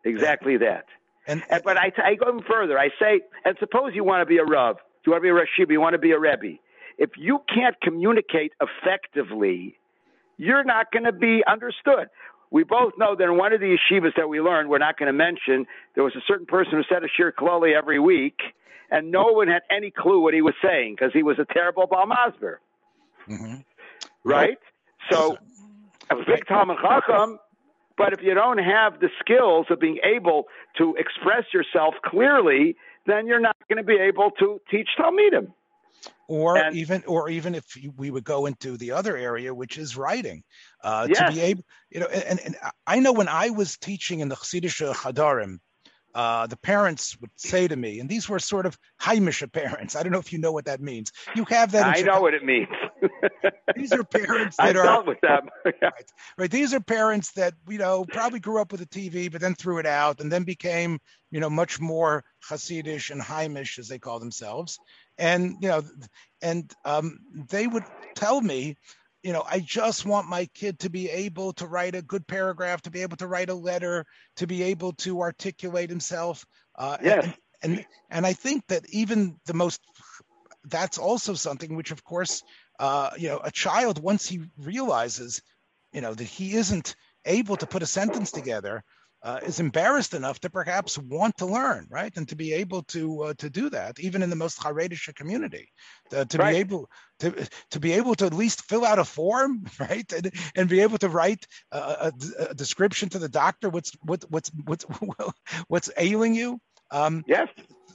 [0.04, 0.60] Exactly yeah.
[0.60, 0.86] that.
[1.28, 2.80] And, and, but I, I go even further.
[2.80, 5.34] I say, and suppose you want to be a rav, you want to be a
[5.34, 6.58] rashiba, you want to be a rebbe.
[6.98, 9.78] If you can't communicate effectively,
[10.38, 12.08] you're not going to be understood
[12.52, 15.08] we both know that in one of the yeshivas that we learned, we're not going
[15.08, 18.40] to mention, there was a certain person who said a shiur klali every week,
[18.90, 21.88] and no one had any clue what he was saying because he was a terrible
[21.88, 22.56] balmazber.
[23.28, 23.56] Mm-hmm.
[24.24, 24.58] Right?
[25.12, 25.38] So,
[26.10, 27.40] a big Talmid Chacham,
[27.98, 30.46] but if you don't have the skills of being able
[30.78, 35.52] to express yourself clearly, then you're not going to be able to teach Talmidim
[36.28, 37.66] or and, even or even if
[37.98, 40.44] we would go into the other area which is writing
[40.84, 41.20] uh, yes.
[41.20, 44.36] to be able you know and, and i know when i was teaching in the
[44.36, 45.60] chassidish chadarim
[46.18, 49.96] uh, the parents would say to me, and these were sort of heimische parents.
[49.96, 51.12] I don't know if you know what that means.
[51.36, 51.96] You have that.
[51.96, 52.70] I know what it means.
[53.76, 55.48] these are parents that I are dealt with them.
[55.66, 56.50] right, right.
[56.50, 59.78] These are parents that you know probably grew up with a TV, but then threw
[59.78, 64.20] it out, and then became you know much more Hasidish and Heimish as they call
[64.20, 64.80] themselves,
[65.20, 65.84] and you know,
[66.42, 67.20] and um,
[67.52, 67.84] they would
[68.16, 68.76] tell me
[69.28, 72.82] you know, I just want my kid to be able to write a good paragraph,
[72.84, 74.06] to be able to write a letter,
[74.38, 76.46] to be able to articulate himself.
[76.78, 77.26] Uh, yes.
[77.26, 79.82] And, and, and I think that even the most,
[80.64, 82.42] that's also something which, of course,
[82.80, 85.42] uh, you know, a child once he realizes,
[85.92, 88.82] you know, that he isn't able to put a sentence together,
[89.24, 93.24] uh, is embarrassed enough to perhaps want to learn, right, and to be able to
[93.24, 95.70] uh, to do that, even in the most Haredish community,
[96.12, 96.54] to, to right.
[96.54, 100.32] be able to to be able to at least fill out a form, right, and,
[100.56, 102.12] and be able to write a, a,
[102.50, 104.86] a description to the doctor what's what, what's what's
[105.68, 106.60] what's ailing you.
[106.92, 107.50] Um, yes,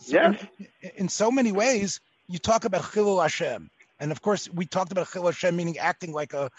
[0.07, 0.45] yes.
[0.59, 4.93] In, in, so many ways, you talk about Chilul Hashem, and of course, we talked
[4.93, 6.51] about Chilul Hashem meaning acting like a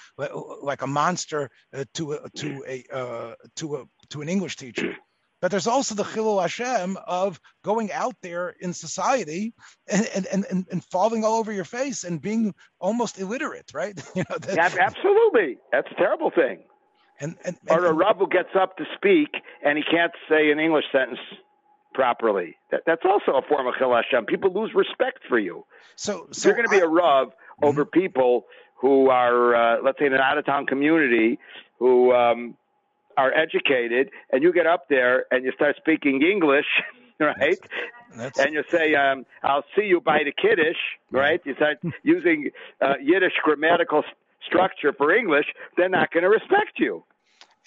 [0.62, 4.96] like a monster uh, to a to a uh, to a to an English teacher.
[5.44, 9.54] But there's also the Chilul Hashem of going out there in society
[9.90, 13.94] and, and, and, and falling all over your face and being almost illiterate, right?
[14.16, 15.58] you know, that, yeah, absolutely.
[15.74, 16.64] That's a terrible thing.
[17.20, 20.86] And, and, or a who gets up to speak and he can't say an English
[20.94, 21.20] sentence
[21.94, 22.58] properly.
[22.72, 24.26] That, that's also a form of Chilul Hashem.
[24.26, 25.66] People lose respect for you.
[25.96, 27.66] So, so you're going to be I, a Rav mm-hmm.
[27.66, 31.40] over people who are, uh, let's say, in an out of town community
[31.80, 32.56] who um,
[33.18, 36.66] are educated, and you get up there and you start speaking English,
[37.20, 37.58] right?
[38.16, 40.78] That's, that's, and you say, um, "I'll see you by the Kiddush,"
[41.12, 41.42] right?
[41.46, 42.50] You start using
[42.82, 44.04] uh, Yiddish grammatical
[44.46, 45.46] structure for English.
[45.78, 47.04] They're not going to respect you.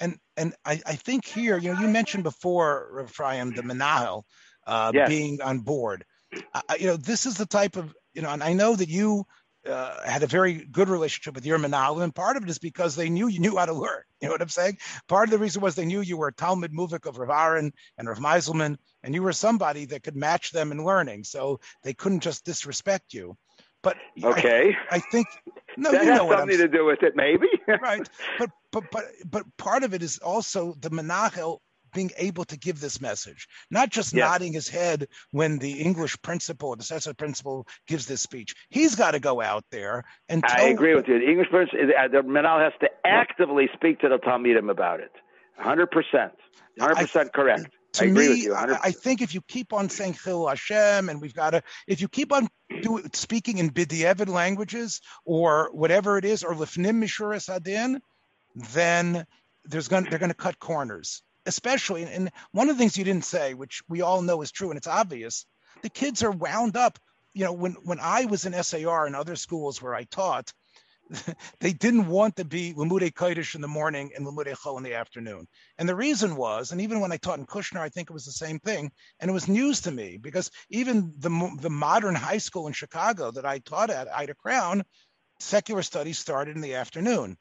[0.01, 4.23] And and I, I think here, you know, you mentioned before, Ephraim, the Menahel
[4.67, 5.09] uh, yes.
[5.09, 6.05] being on board.
[6.53, 9.25] Uh, you know, this is the type of you know, and I know that you
[9.67, 12.95] uh, had a very good relationship with your Menahel, and part of it is because
[12.95, 14.03] they knew you knew how to learn.
[14.23, 14.79] You know what I'm saying?
[15.09, 17.71] Part of the reason was they knew you were a Talmud Muvik of Rav Aaron
[17.99, 21.93] and Rav Meiselman, and you were somebody that could match them in learning, so they
[21.93, 23.37] couldn't just disrespect you.
[23.83, 25.27] But okay, I, I think
[25.77, 27.47] no, that you has know something to do with it, maybe.
[27.69, 31.59] right, but but but but part of it is also the Menahel
[31.95, 34.29] being able to give this message, not just yes.
[34.29, 38.55] nodding his head when the English principal or the Cecil principal gives this speech.
[38.69, 40.45] He's got to go out there and.
[40.47, 41.19] I agree with you.
[41.19, 45.13] The English person, uh, the Menahel has to actively speak to the Talmidim about it.
[45.59, 46.31] 100%.
[46.79, 47.71] 100% correct.
[47.95, 48.51] To I agree me, with you.
[48.51, 48.79] 100.
[48.83, 52.09] I think if you keep on saying Chilul Hashem, and we've got to, if you
[52.09, 52.49] keep on
[52.83, 58.03] do, speaking in B'diavad languages or whatever it is, or Lifnim Mishuras Adin,
[58.57, 59.27] then
[59.65, 63.25] there's going they're going to cut corners especially, and one of the things you didn't
[63.25, 65.47] say, which we all know is true and it's obvious,
[65.83, 66.99] the kids are wound up.
[67.33, 70.53] You know, when when I was in SAR and other schools where I taught,
[71.61, 74.95] they didn't want to be Lamudei Kodesh in the morning and Lamudei Chol in the
[74.95, 75.47] afternoon.
[75.79, 78.25] And the reason was, and even when I taught in Kushner, I think it was
[78.25, 78.91] the same thing.
[79.21, 83.31] And it was news to me because even the, the modern high school in Chicago
[83.31, 84.83] that I taught at, Ida Crown,
[85.39, 87.37] secular studies started in the afternoon.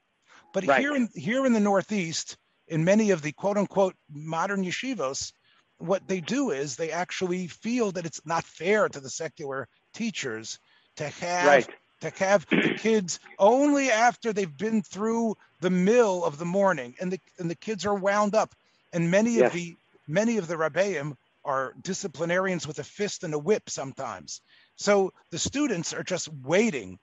[0.56, 0.80] But right.
[0.80, 2.38] here in here in the Northeast,
[2.70, 5.34] in many of the quote unquote modern yeshivos,
[5.80, 10.58] what they do is they actually feel that it's not fair to the secular teachers
[10.96, 11.70] to have right.
[12.00, 17.12] to have the kids only after they've been through the mill of the morning and
[17.12, 18.56] the and the kids are wound up
[18.94, 19.48] and many yes.
[19.48, 19.76] of the
[20.08, 24.40] many of the rabbeim are disciplinarians with a fist and a whip sometimes
[24.78, 26.98] so the students are just waiting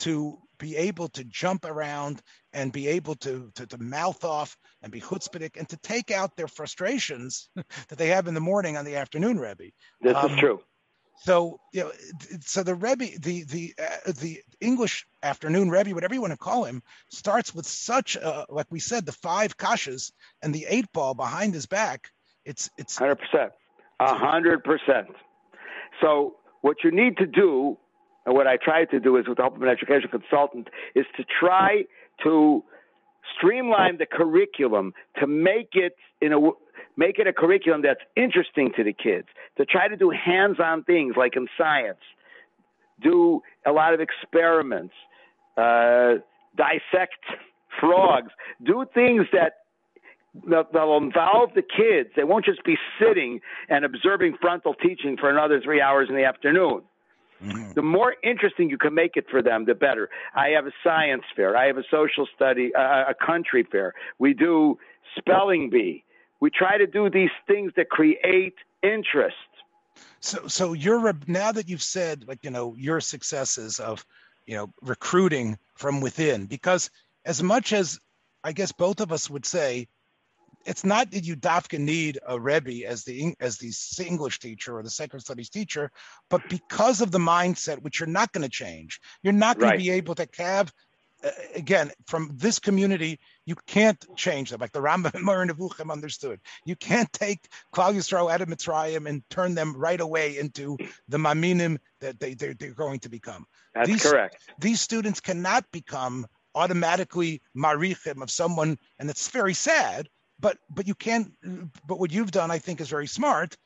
[0.00, 4.90] to be able to jump around and be able to, to, to mouth off and
[4.90, 7.48] be chutzpahdik and to take out their frustrations
[7.88, 9.70] that they have in the morning on the afternoon Rebbe.
[10.00, 10.60] This um, is true.
[11.18, 11.92] So you know,
[12.40, 16.64] so the Rebbe, the the uh, the English afternoon Rebbe, whatever you want to call
[16.64, 21.14] him, starts with such a, like we said, the five kashas and the eight ball
[21.14, 22.10] behind his back.
[22.44, 23.52] It's it's hundred percent,
[23.98, 25.08] hundred percent.
[26.02, 27.78] So what you need to do
[28.26, 31.06] and what I try to do is, with the help of an education consultant, is
[31.16, 31.84] to try
[32.24, 32.64] to
[33.36, 36.40] streamline the curriculum to make it in a
[36.96, 39.28] make it a curriculum that's interesting to the kids.
[39.58, 42.00] To try to do hands-on things like in science,
[43.02, 44.94] do a lot of experiments,
[45.56, 46.14] uh,
[46.56, 47.22] dissect
[47.78, 48.32] frogs,
[48.64, 49.60] do things that
[50.46, 52.10] they'll involve the kids.
[52.16, 56.24] They won't just be sitting and observing frontal teaching for another three hours in the
[56.24, 56.82] afternoon.
[57.44, 57.72] Mm-hmm.
[57.74, 60.08] The more interesting you can make it for them, the better.
[60.34, 61.56] I have a science fair.
[61.56, 63.92] I have a social study, uh, a country fair.
[64.18, 64.78] We do
[65.16, 66.04] spelling bee.
[66.40, 69.36] We try to do these things that create interest.
[70.20, 74.04] So, so you're now that you've said like you know your successes of
[74.46, 76.90] you know recruiting from within, because
[77.24, 77.98] as much as
[78.44, 79.88] I guess both of us would say
[80.66, 83.72] it's not that you dafka need a rebbe as the as the
[84.04, 85.90] English teacher or the sacred studies teacher,
[86.28, 89.78] but because of the mindset, which you're not going to change, you're not going right.
[89.78, 90.72] to be able to have.
[91.24, 94.60] Uh, again, from this community, you can't change them.
[94.60, 99.22] Like the Rambam and Nevuchim understood, you can't take Klal Yisrael out of Mitzrayim and
[99.30, 100.76] turn them right away into
[101.08, 103.46] the Maminim that they they're, they're going to become.
[103.74, 104.36] That's these, correct.
[104.58, 110.94] These students cannot become automatically marichim of someone, and it's very sad but but you
[110.94, 111.32] can't.
[111.86, 113.56] But what you've done, I think, is very smart.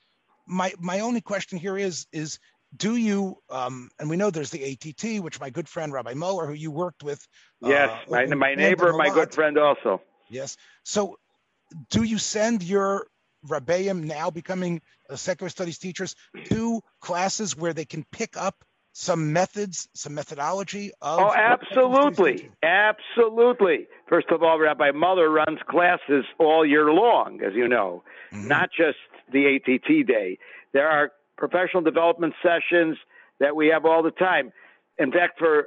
[0.46, 2.38] My my only question here is is
[2.76, 6.46] do you um, and we know there's the ATT, which my good friend Rabbi Muller,
[6.46, 7.26] who you worked with.
[7.60, 10.00] Yes, uh, my, my neighbor, my good friend also.
[10.28, 10.56] Yes.
[10.84, 11.18] So,
[11.90, 13.06] do you send your
[13.46, 14.80] Rabbeim now becoming
[15.14, 21.20] secular studies teachers to classes where they can pick up some methods, some methodology of?
[21.20, 23.86] Oh, absolutely, absolutely.
[24.08, 28.48] First of all, Rabbi Muller runs classes all year long, as you know, mm-hmm.
[28.48, 28.98] not just
[29.32, 30.38] the ATT day.
[30.72, 32.96] There are professional development sessions
[33.38, 34.52] that we have all the time.
[34.98, 35.66] In fact, for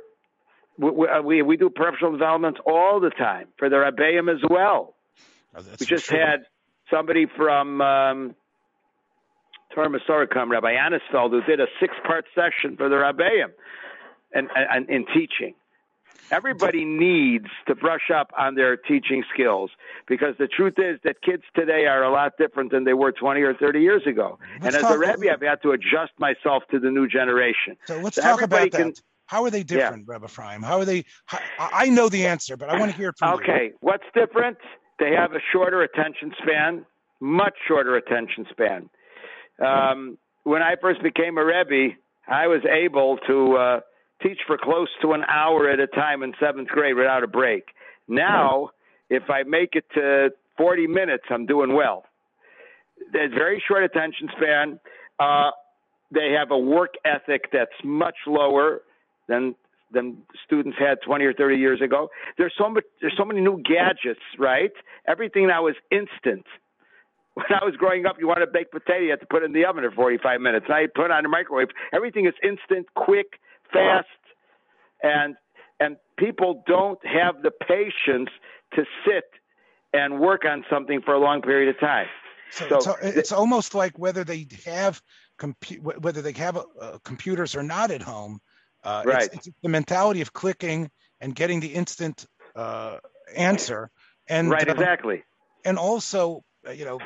[0.78, 0.92] we,
[1.24, 4.96] we, we do professional development all the time for the Rabbeim as well.
[5.56, 6.46] Oh, we just had
[6.90, 8.36] somebody from um,
[9.74, 13.52] Torah Masoricam, Rabbi Anisfeld, who did a six-part session for the Rabbeim
[14.34, 15.56] and, and, in teaching.
[16.32, 19.72] Everybody needs to brush up on their teaching skills
[20.08, 23.42] because the truth is that kids today are a lot different than they were 20
[23.42, 24.40] or 30 years ago.
[24.62, 27.76] Let's and as a Rebbe, I've had to adjust myself to the new generation.
[27.86, 29.02] So let's so talk about can, that.
[29.26, 30.14] How are they different, yeah.
[30.14, 30.64] Rebbe Ephraim?
[30.64, 31.06] How are they?
[31.26, 33.46] How, I know the answer, but I want to hear it from okay.
[33.46, 33.54] you.
[33.54, 34.58] Okay, what's different?
[35.00, 36.86] They have a shorter attention span,
[37.20, 38.90] much shorter attention span.
[39.60, 41.96] Um, when I first became a Rebbe,
[42.28, 43.80] I was able to uh,
[44.22, 47.66] teach for close to an hour at a time in seventh grade without a break.
[48.08, 48.72] Now,
[49.10, 52.06] if I make it to 40 minutes, I'm doing well.
[53.12, 54.80] There's very short attention span.
[55.20, 55.52] Uh,
[56.14, 58.82] they have a work ethic that's much lower
[59.28, 59.56] than
[59.92, 62.10] than students had 20 or 30 years ago.
[62.38, 62.84] There's so much.
[63.02, 64.72] There's so many new gadgets, right?
[65.08, 66.46] Everything now is instant
[67.34, 69.46] when I was growing up, you wanted to bake potato, you had to put it
[69.46, 70.66] in the oven for 45 minutes.
[70.70, 71.70] Now you put it on the microwave.
[71.94, 73.40] Everything is instant, quick,
[73.72, 74.08] fast,
[75.02, 75.36] and
[75.80, 78.30] and people don't have the patience
[78.76, 79.26] to sit
[79.94, 82.08] and work on something for a long period of time.
[82.52, 85.02] So, so it's, it's, almost like whether they have
[85.40, 88.40] compu- whether they have uh, computers or not at home.
[88.84, 89.24] Uh, right.
[89.34, 92.98] It's, it's, the mentality of clicking and getting the instant uh,
[93.36, 93.90] answer.
[94.28, 95.24] And right, exactly.
[95.66, 97.00] And also, uh, you know,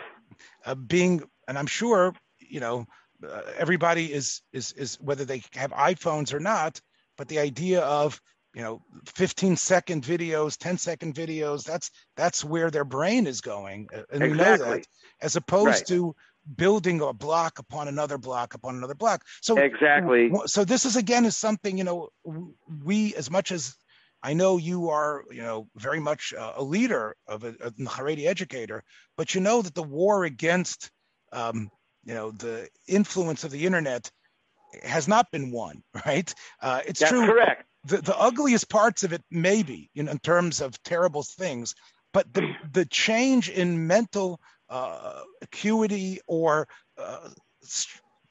[0.65, 2.85] uh, being, and I'm sure, you know,
[3.27, 6.79] uh, everybody is is is whether they have iPhones or not,
[7.17, 8.21] but the idea of
[8.53, 13.87] you know 15 second videos 10 second videos that's that's where their brain is going
[13.93, 14.29] uh, and exactly.
[14.29, 14.87] we know that
[15.21, 15.85] as opposed right.
[15.85, 16.15] to
[16.55, 21.25] building a block upon another block upon another block so exactly so this is again
[21.25, 22.09] is something you know
[22.83, 23.75] we as much as
[24.27, 28.83] I know you are, you know, very much a leader of a, a Haredi educator,
[29.15, 30.91] but you know that the war against,
[31.31, 31.71] um,
[32.03, 34.11] you know, the influence of the internet
[34.83, 36.33] has not been won, right?
[36.61, 37.25] Uh, it's That's true.
[37.25, 37.63] Correct.
[37.85, 41.73] The, the ugliest parts of it, maybe, you know, in terms of terrible things,
[42.11, 47.29] but the the change in mental uh, acuity or uh,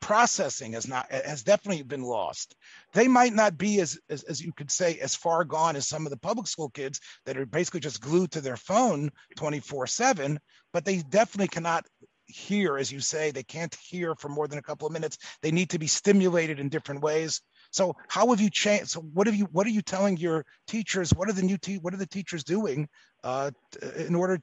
[0.00, 2.54] processing has not has definitely been lost.
[2.96, 6.06] They might not be as, as, as you could say as far gone as some
[6.06, 10.38] of the public school kids that are basically just glued to their phone 24/7,
[10.72, 11.84] but they definitely cannot
[12.24, 15.18] hear as you say they can't hear for more than a couple of minutes.
[15.42, 17.42] They need to be stimulated in different ways.
[17.70, 18.88] So how have you changed?
[18.88, 19.44] So what have you?
[19.52, 21.12] What are you telling your teachers?
[21.12, 22.88] What are the new te- What are the teachers doing
[23.22, 23.50] uh,
[23.98, 24.40] in order,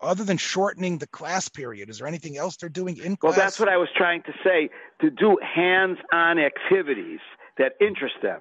[0.00, 1.88] other than shortening the class period?
[1.88, 3.36] Is there anything else they're doing in class?
[3.36, 4.70] Well, that's what I was trying to say.
[5.02, 7.20] To do hands-on activities
[7.58, 8.40] that interest them,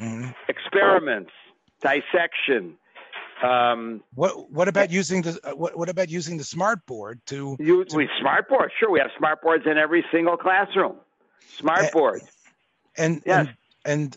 [0.00, 0.30] mm-hmm.
[0.48, 1.32] experiments,
[1.82, 2.74] dissection.
[3.42, 7.56] Um, what What about using the uh, what, what about using the smart board to?
[7.60, 8.72] Use, to we smart board.
[8.78, 10.96] Sure, we have smart boards in every single classroom.
[11.56, 12.22] Smart board.
[12.96, 13.46] And yes.
[13.46, 14.16] and, and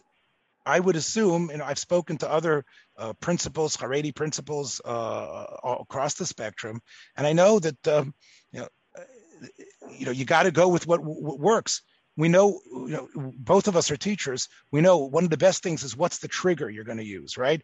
[0.65, 2.65] I would assume, you know, I've spoken to other
[2.97, 6.81] uh, principals, Haredi principals uh, across the spectrum,
[7.15, 8.13] and I know that um,
[8.51, 8.67] you know,
[8.97, 9.45] uh,
[9.91, 11.81] you know, you got to go with what, what, works.
[12.17, 14.49] We know, you know, both of us are teachers.
[14.71, 17.37] We know one of the best things is what's the trigger you're going to use,
[17.37, 17.61] right?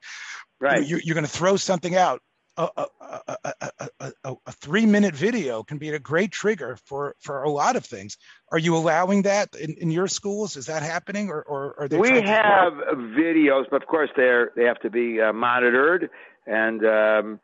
[0.59, 0.85] Right.
[0.87, 2.21] You're, you're going to throw something out,
[2.57, 7.49] a, a, a, a, three minute video can be a great trigger for, for a
[7.49, 8.17] lot of things.
[8.51, 10.57] Are you allowing that in, in your schools?
[10.57, 11.97] Is that happening, or, or are they?
[11.97, 16.09] We have videos, but of course they're they have to be uh, monitored,
[16.45, 17.39] and um,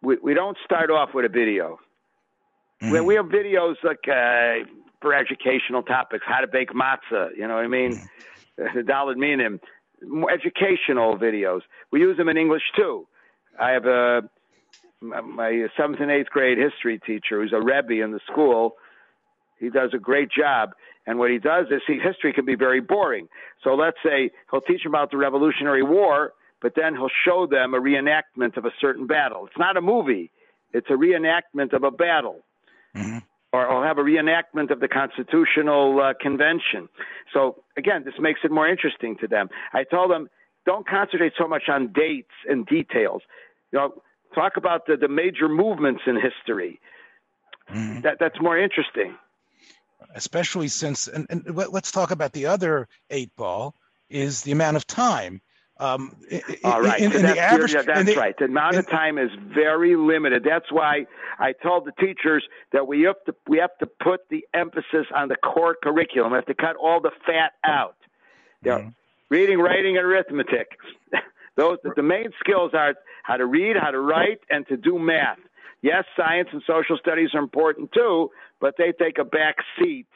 [0.00, 1.78] we we don't start off with a video.
[2.82, 2.92] Mm-hmm.
[2.92, 4.64] We, we have videos like uh,
[5.00, 7.28] for educational topics, how to bake matzah.
[7.36, 8.00] You know what I mean?
[8.56, 9.60] The Dalet Minim,
[10.32, 11.60] educational videos.
[11.92, 13.06] We use them in English too.
[13.60, 14.22] I have a
[15.00, 18.76] my seventh and eighth grade history teacher who's a rebbe in the school.
[19.60, 20.70] He does a great job.
[21.06, 23.28] And what he does is see history can be very boring.
[23.64, 27.74] So let's say he'll teach them about the Revolutionary War, but then he'll show them
[27.74, 29.46] a reenactment of a certain battle.
[29.46, 30.30] It's not a movie.
[30.72, 32.44] It's a reenactment of a battle.
[32.94, 33.18] Mm-hmm.
[33.52, 36.88] Or I'll have a reenactment of the Constitutional uh, Convention.
[37.32, 39.48] So again, this makes it more interesting to them.
[39.72, 40.28] I told them,
[40.66, 43.22] don't concentrate so much on dates and details.
[43.72, 44.02] You know,
[44.34, 46.78] talk about the, the major movements in history.
[47.72, 48.02] Mm.
[48.02, 49.16] That that's more interesting.
[50.14, 53.74] Especially since, and, and let's talk about the other eight ball
[54.08, 55.40] is the amount of time.
[55.80, 56.16] Um,
[56.64, 58.34] All right, in, in, that's, average, yeah, that's the, right.
[58.36, 60.42] The amount of time is very limited.
[60.44, 61.06] That's why
[61.38, 65.28] I told the teachers that we have to we have to put the emphasis on
[65.28, 66.32] the core curriculum.
[66.32, 67.94] We have to cut all the fat out.
[68.64, 68.88] Mm-hmm.
[69.30, 70.78] reading, writing, and arithmetic.
[71.56, 75.38] Those the main skills are how to read, how to write, and to do math.
[75.80, 80.08] Yes, science and social studies are important too, but they take a back seat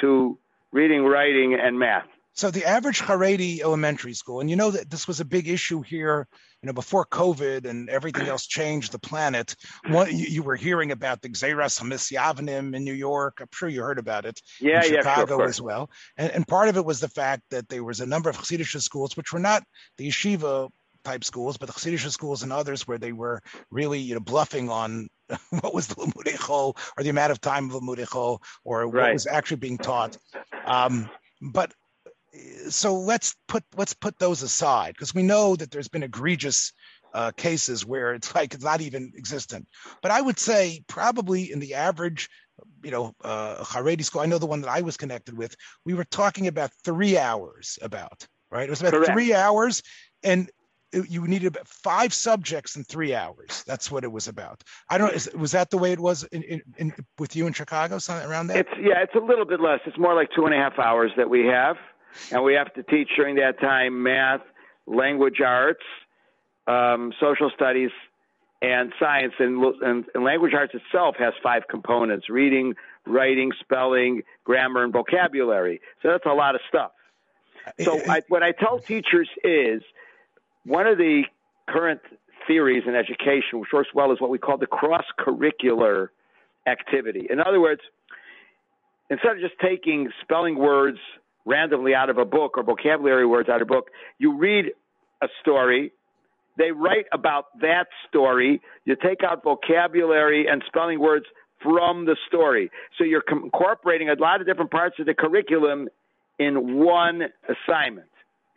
[0.00, 0.36] to
[0.72, 2.06] reading, writing, and math.
[2.34, 5.82] So the average Haredi elementary school, and you know that this was a big issue
[5.82, 6.26] here,
[6.62, 9.54] you know, before COVID and everything else changed the planet.
[9.86, 13.38] One, you, you were hearing about the Xeras Hamisyavnim in New York.
[13.40, 14.40] I'm sure you heard about it.
[14.60, 15.90] Yeah, in Chicago yeah, as well.
[16.16, 18.80] And, and part of it was the fact that there was a number of Hasidic
[18.80, 19.62] schools, which were not
[19.96, 20.70] the yeshiva
[21.04, 24.70] type schools, but the Hasidic schools and others where they were really, you know, bluffing
[24.70, 25.06] on
[25.60, 29.12] what was the Limudei or the amount of time of Limudei or what right.
[29.12, 30.18] was actually being taught.
[30.66, 31.08] Um,
[31.40, 31.72] but
[32.68, 36.72] so let's put let's put those aside because we know that there's been egregious
[37.12, 39.66] uh, cases where it's like it's not even existent.
[40.02, 42.28] But I would say probably in the average,
[42.82, 45.54] you know, uh, Haredi school, I know the one that I was connected with,
[45.84, 48.64] we were talking about three hours about, right?
[48.64, 49.12] It was about Correct.
[49.12, 49.82] three hours.
[50.24, 50.50] And
[51.08, 53.64] you needed about five subjects in three hours.
[53.66, 54.62] That's what it was about.
[54.88, 55.12] I don't.
[55.12, 57.98] Is, was that the way it was in, in, in, with you in Chicago?
[57.98, 58.58] Something around that?
[58.58, 59.02] It's yeah.
[59.02, 59.80] It's a little bit less.
[59.86, 61.76] It's more like two and a half hours that we have
[62.30, 64.42] and we have to teach during that time math,
[64.86, 65.84] language arts,
[66.66, 67.90] um, social studies,
[68.62, 69.34] and science.
[69.38, 72.74] And, and, and, language arts itself has five components: reading,
[73.06, 75.80] writing, spelling, grammar, and vocabulary.
[76.02, 76.92] So that's a lot of stuff.
[77.80, 79.82] So I, what I tell teachers is
[80.64, 81.24] one of the
[81.68, 82.00] current
[82.46, 86.08] theories in education, which works well, is what we call the cross-curricular
[86.66, 87.26] activity.
[87.30, 87.80] In other words,
[89.10, 90.98] instead of just taking spelling words
[91.44, 93.90] randomly out of a book or vocabulary words out of a book.
[94.18, 94.66] You read
[95.22, 95.92] a story,
[96.56, 98.60] they write about that story.
[98.84, 101.26] You take out vocabulary and spelling words
[101.62, 102.70] from the story.
[102.98, 105.88] So you're incorporating a lot of different parts of the curriculum
[106.38, 108.08] in one assignment.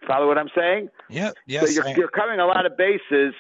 [0.06, 0.90] Follow what I'm saying?
[1.10, 1.74] Yeah, yes.
[1.76, 3.34] So you're, you're covering a lot of bases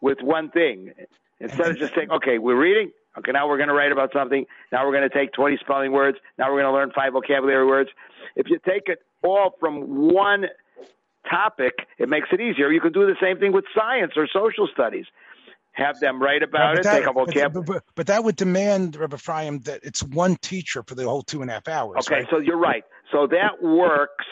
[0.00, 0.92] with one thing
[1.38, 2.90] instead of just saying, okay, we're reading.
[3.18, 4.44] Okay, now we're going to write about something.
[4.72, 6.18] Now we're going to take 20 spelling words.
[6.38, 7.90] Now we're going to learn five vocabulary words.
[8.36, 10.46] If you take it all from one
[11.30, 12.70] topic, it makes it easier.
[12.72, 15.06] You can do the same thing with science or social studies.
[15.72, 17.48] Have them write about it, that, take a vocabulary.
[17.50, 21.22] But, but, but, that would demand, Rabbi Ephraim, that it's one teacher for the whole
[21.22, 22.06] two and a half hours.
[22.06, 22.26] Okay, right?
[22.30, 22.84] so you're right.
[23.10, 24.24] So that works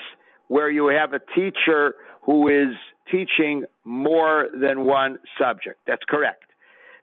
[0.46, 2.76] where you have a teacher who is
[3.10, 5.80] teaching more than one subject.
[5.86, 6.44] That's correct.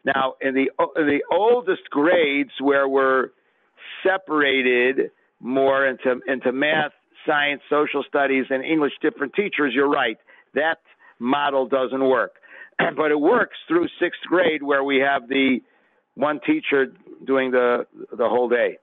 [0.05, 3.29] Now, in the in the oldest grades where we're
[4.03, 6.91] separated more into into math,
[7.25, 10.17] science, social studies, and English, different teachers, you're right.
[10.55, 10.79] That
[11.19, 12.35] model doesn't work,
[12.77, 15.59] but it works through sixth grade where we have the
[16.15, 16.87] one teacher
[17.25, 18.77] doing the the whole day.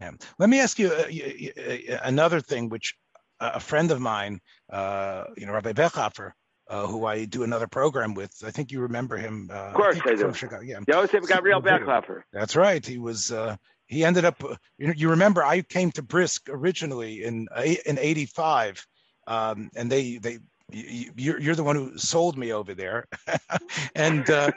[0.00, 0.12] Yeah.
[0.38, 2.94] Let me ask you uh, another thing, which
[3.40, 4.40] a friend of mine,
[4.70, 6.32] uh, you know, Rabbi Bechhofer,
[6.68, 8.32] uh, who I do another program with.
[8.44, 9.50] I think you remember him.
[9.52, 10.32] Uh, of course, I, I do.
[10.32, 10.62] Chicago.
[10.62, 12.22] Yeah, Joseph Gabriel Bechhofer.
[12.32, 12.84] That's right.
[12.84, 13.32] He was.
[13.32, 13.56] Uh,
[13.86, 14.42] he ended up.
[14.42, 17.48] Uh, you, you, remember, I came to Brisk originally in
[17.86, 18.86] in '85,
[19.26, 20.38] um, and they they.
[20.72, 23.06] You're, you're the one who sold me over there,
[23.94, 24.50] and uh,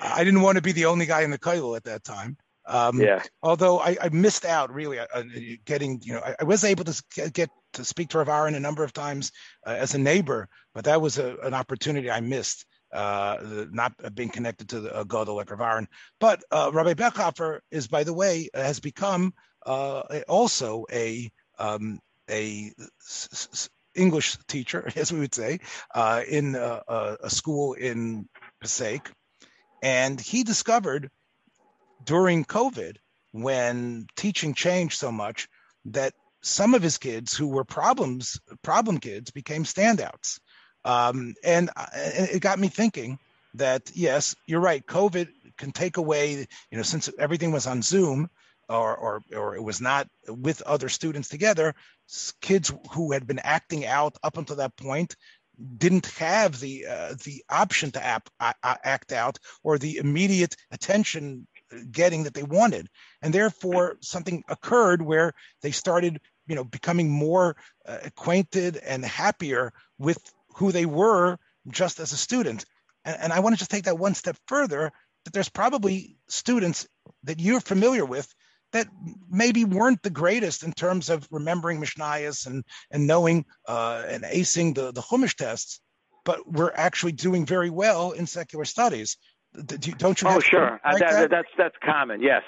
[0.00, 2.36] I didn't want to be the only guy in the Kollel at that time.
[2.66, 3.22] Um, yeah.
[3.42, 5.06] Although I, I, missed out really uh,
[5.64, 8.60] getting, you know, I, I, was able to get to speak to Rav Aaron a
[8.60, 9.32] number of times
[9.66, 12.64] uh, as a neighbor, but that was a, an opportunity I missed.
[12.92, 15.86] uh, not being connected to the uh, Gadol like Rav
[16.20, 19.32] But uh, Rabbi Bechhofer is, by the way, has become
[19.66, 22.00] uh, also a um,
[22.30, 25.60] a s- s- English teacher, as we would say,
[25.94, 26.82] uh, in a,
[27.22, 28.28] a, school in
[28.60, 29.10] Passaic,
[29.82, 31.10] and he discovered
[32.04, 32.96] during COVID
[33.32, 35.48] when teaching changed so much
[35.86, 40.38] that some of his kids who were problems problem kids became standouts.
[40.84, 43.18] Um, and, and it got me thinking
[43.54, 45.28] that yes you're right covid
[45.58, 48.28] can take away you know since everything was on zoom
[48.68, 51.74] or or or it was not with other students together
[52.40, 55.16] kids who had been acting out up until that point
[55.76, 61.46] didn't have the uh, the option to ap- uh, act out or the immediate attention
[61.90, 62.88] getting that they wanted
[63.22, 67.56] and therefore something occurred where they started you know becoming more
[67.86, 70.18] uh, acquainted and happier with
[70.56, 72.64] who they were just as a student
[73.04, 74.92] and, and i want to just take that one step further
[75.24, 76.86] that there's probably students
[77.22, 78.32] that you're familiar with
[78.72, 78.88] that
[79.30, 84.74] maybe weren't the greatest in terms of remembering Mishnayos and and knowing uh, and acing
[84.74, 85.80] the the Chumash tests,
[86.24, 89.16] but we're actually doing very well in secular studies.
[89.54, 90.28] Don't you?
[90.28, 90.80] Oh, sure.
[90.84, 91.30] Like that, that?
[91.30, 92.22] That's that's common.
[92.22, 92.42] Yes.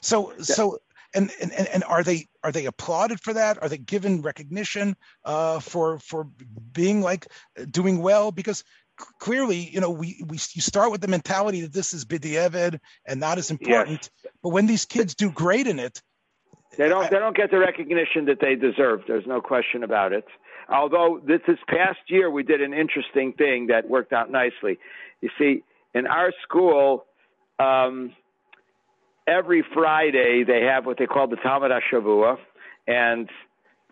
[0.00, 0.78] So so
[1.14, 3.62] and, and and are they are they applauded for that?
[3.62, 6.28] Are they given recognition uh, for for
[6.72, 7.26] being like
[7.70, 8.30] doing well?
[8.30, 8.62] Because
[9.18, 13.20] clearly, you know, we, we you start with the mentality that this is bidiyeved and
[13.20, 14.10] not as important.
[14.24, 14.32] Yes.
[14.42, 16.02] But when these kids do great in it,
[16.76, 19.02] they don't I, they don't get the recognition that they deserve.
[19.06, 20.26] There's no question about it.
[20.68, 24.78] Although this, this past year we did an interesting thing that worked out nicely.
[25.22, 25.62] You see,
[25.94, 27.04] in our school,
[27.58, 28.12] um,
[29.26, 32.36] every Friday they have what they call the Talmid HaShavua,
[32.86, 33.28] and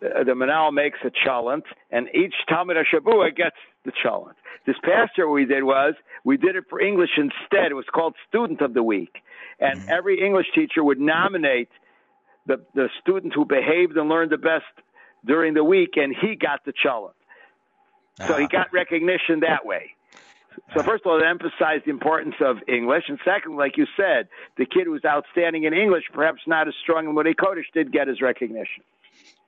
[0.00, 4.34] the, the menahel makes a cholent, and each Talmid HaShavua gets the cholent.
[4.66, 5.94] This past year, what we did was
[6.24, 7.70] we did it for English instead.
[7.70, 9.14] It was called Student of the Week,
[9.60, 9.90] and mm-hmm.
[9.90, 11.68] every English teacher would nominate
[12.46, 14.64] the the student who behaved and learned the best
[15.24, 17.12] during the week, and he got the cholent.
[18.26, 18.48] So he ah.
[18.48, 19.95] got recognition that way.
[20.74, 24.28] So first of all, it emphasized the importance of English, and second, like you said,
[24.56, 28.08] the kid was outstanding in English, perhaps not as strong in Limmudei Kodesh, did get
[28.08, 28.82] his recognition.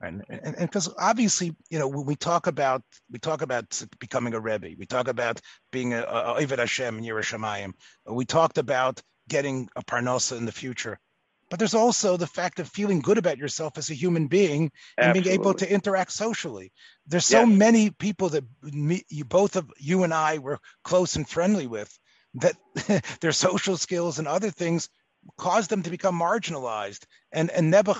[0.00, 4.40] And and because obviously, you know, when we talk about we talk about becoming a
[4.40, 5.40] rebbe, we talk about
[5.72, 7.72] being a, a Eved Hashem in Yerushalayim,
[8.06, 10.98] we talked about getting a parnosa in the future.
[11.50, 15.08] But there's also the fact of feeling good about yourself as a human being and
[15.08, 15.22] Absolutely.
[15.22, 16.72] being able to interact socially.
[17.06, 17.58] There's so yes.
[17.58, 21.98] many people that me, you both of you and I were close and friendly with
[22.34, 22.56] that
[23.20, 24.90] their social skills and other things
[25.36, 27.94] caused them to become marginalized and and never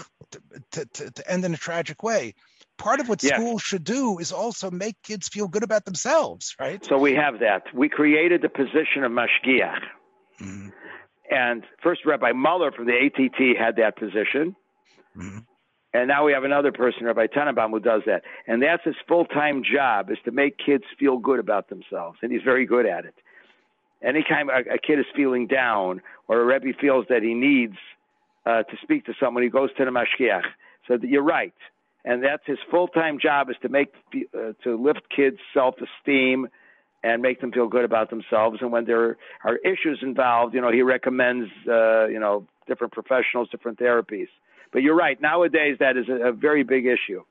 [0.73, 2.35] to, to, to end in a tragic way
[2.79, 3.35] part of what yes.
[3.35, 6.83] schools should do is also make kids feel good about themselves, right?
[6.85, 7.65] So we have that.
[7.75, 9.83] We created the position of mashgiach.
[10.41, 10.69] Mm-hmm.
[11.31, 14.57] And first, Rabbi Muller from the ATT had that position.
[15.17, 15.39] Mm-hmm.
[15.95, 18.23] And now we have another person, Rabbi Tenenbaum, who does that.
[18.47, 22.19] And that's his full time job is to make kids feel good about themselves.
[22.23, 23.15] And he's very good at it.
[24.03, 27.77] Anytime a, a kid is feeling down or a Rebbe feels that he needs
[28.47, 30.45] uh, to speak to someone, he goes to the mashgiach.
[30.87, 31.53] So that you're right,
[32.03, 33.93] and that's his full-time job is to make
[34.35, 36.49] uh, to lift kids' self-esteem
[37.03, 38.59] and make them feel good about themselves.
[38.61, 43.49] And when there are issues involved, you know, he recommends uh, you know different professionals,
[43.51, 44.29] different therapies.
[44.73, 45.21] But you're right.
[45.21, 47.23] Nowadays, that is a, a very big issue.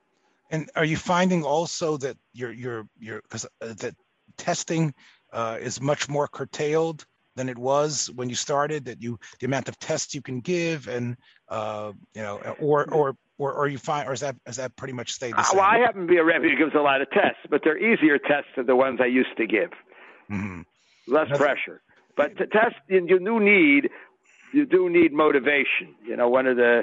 [0.49, 3.95] And are you finding also that you're you're you're because uh, that
[4.37, 4.93] testing
[5.33, 7.05] uh, is much more curtailed
[7.35, 10.87] than it was when you started that you the amount of tests you can give
[10.87, 11.17] and
[11.49, 14.93] uh, you know or or or, or you find or is that is that pretty
[14.93, 15.59] much stayed the same?
[15.59, 17.61] Uh, well, I happen to be a Rebbe who gives a lot of tests, but
[17.63, 19.71] they're easier tests than the ones I used to give.
[20.31, 20.61] Mm-hmm.
[21.07, 21.81] Less That's, pressure,
[22.15, 23.89] but to test you do need
[24.53, 25.95] you do need motivation.
[26.05, 26.81] You know, one of the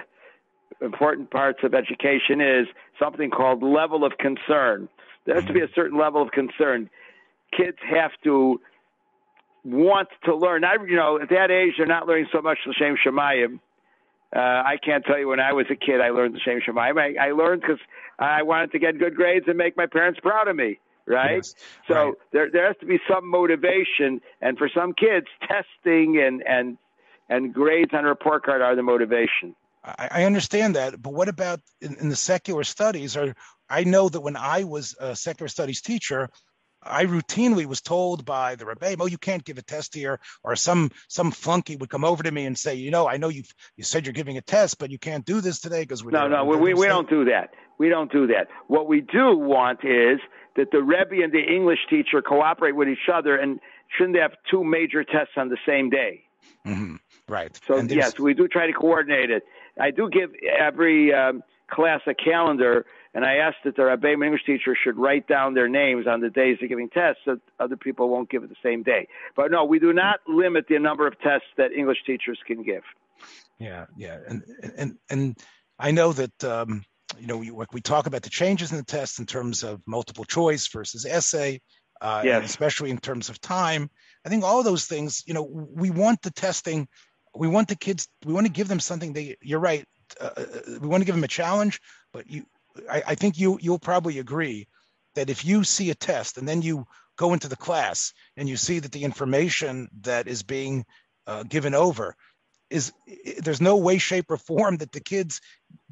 [0.81, 2.67] important parts of education is
[2.99, 4.89] something called level of concern.
[5.27, 6.91] There has to be a certain level of concern.
[7.57, 8.61] Kids have to
[9.65, 10.65] want to learn.
[10.65, 13.61] I, you know, at that age, they're not learning so much l'shem Shamayim.
[14.35, 16.99] Uh, I can't tell you when I was a kid, I learned l'shem Shamayim.
[16.99, 17.79] I, I learned because
[18.19, 21.37] I wanted to get good grades and make my parents proud of me, right?
[21.37, 21.55] Yes,
[21.87, 22.15] so right.
[22.33, 26.79] there there has to be some motivation, and for some kids, testing and and
[27.29, 29.55] and grades on a report card are the motivation.
[29.85, 33.17] I, I understand that, but what about in, in the secular studies?
[33.17, 33.35] Or
[33.69, 36.29] I know that when I was a secular studies teacher,
[36.85, 40.57] I routinely was told by the rebbe, "Oh, you can't give a test here," or
[40.57, 43.43] some some flunky would come over to me and say, "You know, I know you
[43.77, 46.29] you said you're giving a test, but you can't do this today because we no
[46.29, 47.51] no we we don't do that.
[47.79, 48.49] We don't do that.
[48.69, 50.21] What we do want is
[50.57, 53.59] that the rebbe and the English teacher cooperate with each other and
[53.97, 56.25] shouldn't have two major tests on the same day.
[56.67, 56.97] Mm-hmm.
[57.29, 57.59] Right.
[57.67, 59.45] So yes, we do try to coordinate it.
[59.81, 64.45] I do give every um, class a calendar, and I asked that the Rebbeim English
[64.45, 68.09] teacher should write down their names on the days they're giving tests, so other people
[68.09, 69.07] won't give it the same day.
[69.37, 72.83] But no, we do not limit the number of tests that English teachers can give.
[73.59, 74.43] Yeah, yeah, and
[74.77, 75.39] and and
[75.79, 76.45] I know that.
[76.45, 76.85] Um,
[77.21, 80.25] you know, we, we talk about the changes in the test in terms of multiple
[80.25, 81.61] choice versus essay,
[82.01, 82.45] uh, yes.
[82.45, 83.89] especially in terms of time.
[84.25, 86.89] I think all those things, you know, we want the testing,
[87.35, 89.13] we want the kids, we want to give them something.
[89.13, 89.85] They, you're right,
[90.21, 90.45] uh, uh,
[90.81, 91.81] we want to give them a challenge,
[92.13, 92.47] but you,
[92.91, 94.69] I, I think you you'll probably agree
[95.15, 98.57] that if you see a test and then you go into the class and you
[98.57, 100.85] see that the information that is being
[101.27, 102.17] uh, given over
[102.71, 102.93] is
[103.39, 105.41] there's no way shape or form that the kids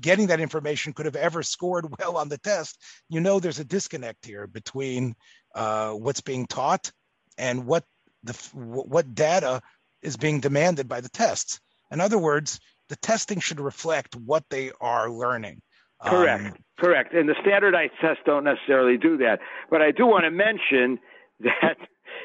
[0.00, 2.78] getting that information could have ever scored well on the test.
[3.08, 5.14] You know there's a disconnect here between
[5.54, 6.90] uh, what's being taught
[7.38, 7.84] and what
[8.24, 9.60] the what data
[10.02, 11.60] is being demanded by the tests.
[11.90, 12.58] In other words
[12.88, 15.62] the testing should reflect what they are learning
[16.04, 19.38] correct um, correct and the standardized tests don't necessarily do that
[19.70, 20.98] but i do want to mention
[21.40, 21.76] that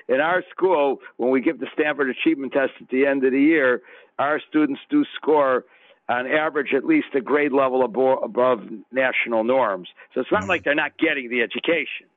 [0.08, 3.42] in our school, when we give the Stanford Achievement Test at the end of the
[3.42, 3.82] year,
[4.20, 5.66] our students do score
[6.10, 8.60] on average at least a grade level above, above
[8.92, 9.90] national norms.
[10.14, 12.08] So it's not mm like they're not getting the education.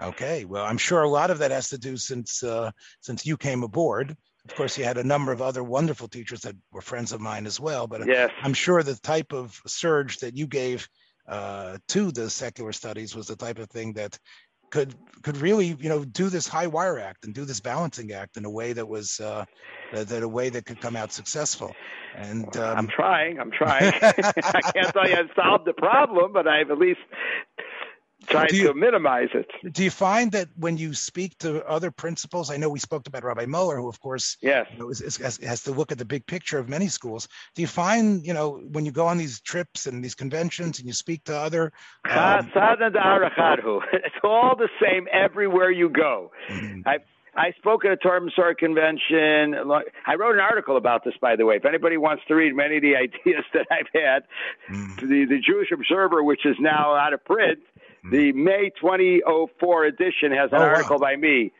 [0.00, 3.36] Okay, well, I'm sure a lot of that has to do since uh, since you
[3.36, 4.16] came aboard.
[4.48, 7.46] Of course, you had a number of other wonderful teachers that were friends of mine
[7.46, 7.86] as well.
[7.86, 8.30] But yes.
[8.42, 10.88] I'm sure the type of surge that you gave
[11.28, 14.18] uh, to the secular studies was the type of thing that
[14.70, 18.36] could could really you know do this high wire act and do this balancing act
[18.36, 19.44] in a way that was uh,
[19.92, 21.74] that, that a way that could come out successful.
[22.16, 23.38] And um, I'm trying.
[23.38, 23.92] I'm trying.
[24.02, 27.00] I can't tell you I've solved the problem, but I've at least
[28.26, 29.50] trying you, to minimize it.
[29.72, 33.24] Do you find that when you speak to other principals, I know we spoke about
[33.24, 34.66] Rabbi Muller, who of course yes.
[34.72, 37.28] You know, is, is, has, has, to look at the big picture of many schools.
[37.54, 40.86] Do you find, you know, when you go on these trips and these conventions and
[40.86, 41.72] you speak to other,
[42.04, 42.12] um,
[43.92, 46.32] it's all the same everywhere you go.
[46.48, 46.82] Mm-hmm.
[46.86, 46.98] I
[47.36, 49.54] I spoke at a Torah convention.
[50.06, 51.56] I wrote an article about this, by the way.
[51.56, 54.22] If anybody wants to read many of the ideas that I've had,
[54.70, 54.96] mm.
[55.00, 57.58] the, the Jewish Observer, which is now out of print,
[58.10, 61.08] the May 2004 edition has an oh, article wow.
[61.08, 61.52] by me.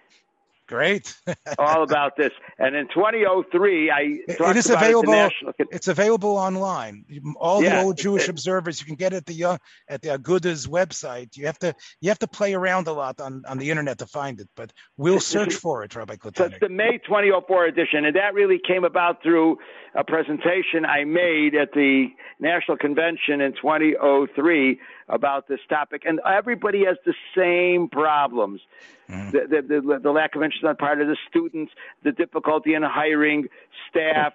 [0.69, 1.15] Great.
[1.59, 2.33] all about this.
[2.59, 5.13] And in 2003, I it is available.
[5.59, 7.05] It it's available online.
[7.37, 10.03] All yeah, the old Jewish it, observers, you can get it at the uh, at
[10.03, 11.37] the Aguda's website.
[11.37, 14.07] You have to you have to play around a lot on, on the internet to
[14.07, 16.37] find it, but we'll search for it, Rabbi Kletenik.
[16.37, 19.59] So it's the May 2004 edition, and that really came about through
[19.95, 22.09] a presentation I made at the
[22.41, 28.61] National Convention in 2003 about this topic, and everybody has the same problems.
[29.09, 29.33] Mm.
[29.33, 32.75] The, the, the, the, lack of interest on the part of the students, the difficulty
[32.75, 33.47] in hiring
[33.89, 34.33] staff,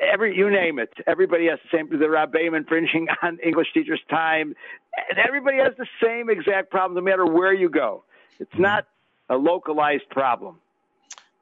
[0.00, 0.92] every you name it.
[1.06, 1.88] Everybody has the same.
[1.90, 4.54] The Rob Rabbeim infringing on English teachers' time,
[5.10, 8.04] and everybody has the same exact problem, no matter where you go.
[8.38, 8.60] It's mm.
[8.60, 8.86] not
[9.28, 10.56] a localized problem.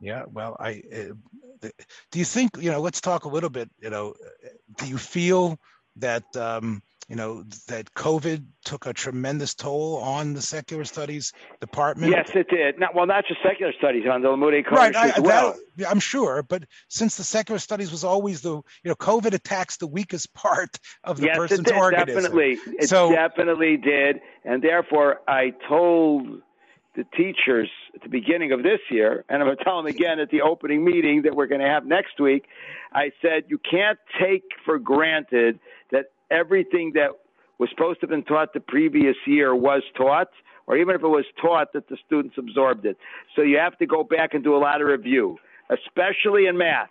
[0.00, 1.68] Yeah, well, I uh,
[2.10, 2.80] do you think you know?
[2.80, 3.68] Let's talk a little bit.
[3.80, 4.14] You know,
[4.76, 5.58] do you feel
[5.96, 12.12] that um, you know that COVID took a tremendous toll on the secular studies department.
[12.12, 12.78] Yes, it did.
[12.78, 15.56] Not, well, not just secular studies, on the Limudei right, I, as well.
[15.76, 19.78] That, I'm sure, but since the secular studies was always the you know COVID attacks
[19.78, 22.22] the weakest part of the yes, person's it did, organism.
[22.22, 26.42] Definitely, it so, definitely did, and therefore I told
[26.94, 30.18] the teachers at the beginning of this year, and I'm going to tell them again
[30.18, 32.46] at the opening meeting that we're going to have next week.
[32.92, 35.60] I said you can't take for granted
[36.30, 37.10] everything that
[37.58, 40.30] was supposed to have been taught the previous year was taught,
[40.66, 42.96] or even if it was taught, that the students absorbed it.
[43.34, 45.38] So you have to go back and do a lot of review,
[45.70, 46.90] especially in math.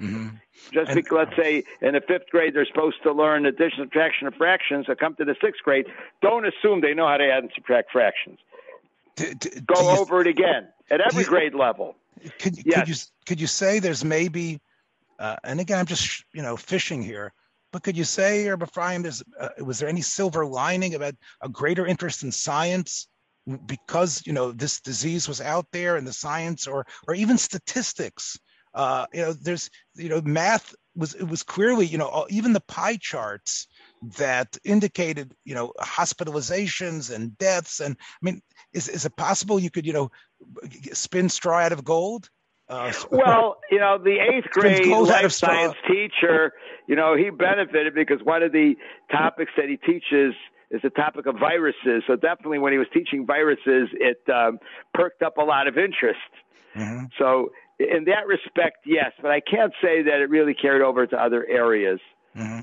[0.00, 0.28] Mm-hmm.
[0.72, 4.26] Just and, because, let's say, in the fifth grade they're supposed to learn addition, subtraction,
[4.26, 5.86] and fractions, or come to the sixth grade,
[6.22, 8.38] don't assume they know how to add and subtract fractions.
[9.16, 11.96] Do, do, go do over you, it again at every grade level.
[12.38, 12.78] Could, yes.
[12.78, 12.94] could you
[13.26, 14.60] could you say there's maybe,
[15.18, 17.32] uh, and again I'm just you know fishing here,
[17.72, 19.04] but could you say, or Ephraim,
[19.38, 23.08] uh, was there any silver lining about a greater interest in science
[23.66, 28.38] because you know this disease was out there and the science, or or even statistics?
[28.74, 32.60] Uh, you know, there's you know math was it was clearly you know even the
[32.60, 33.66] pie charts
[34.18, 38.42] that indicated you know hospitalizations and deaths and I mean
[38.72, 40.10] is is it possible you could you know
[40.92, 42.28] spin straw out of gold?
[42.70, 46.52] Uh, well, you know, the eighth grade life science teacher,
[46.86, 48.74] you know, he benefited because one of the
[49.10, 50.34] topics that he teaches
[50.70, 52.04] is the topic of viruses.
[52.06, 54.60] So definitely, when he was teaching viruses, it um,
[54.94, 56.20] perked up a lot of interest.
[56.76, 57.06] Mm-hmm.
[57.18, 57.50] So,
[57.80, 61.44] in that respect, yes, but I can't say that it really carried over to other
[61.46, 61.98] areas.
[62.36, 62.60] Mm-hmm.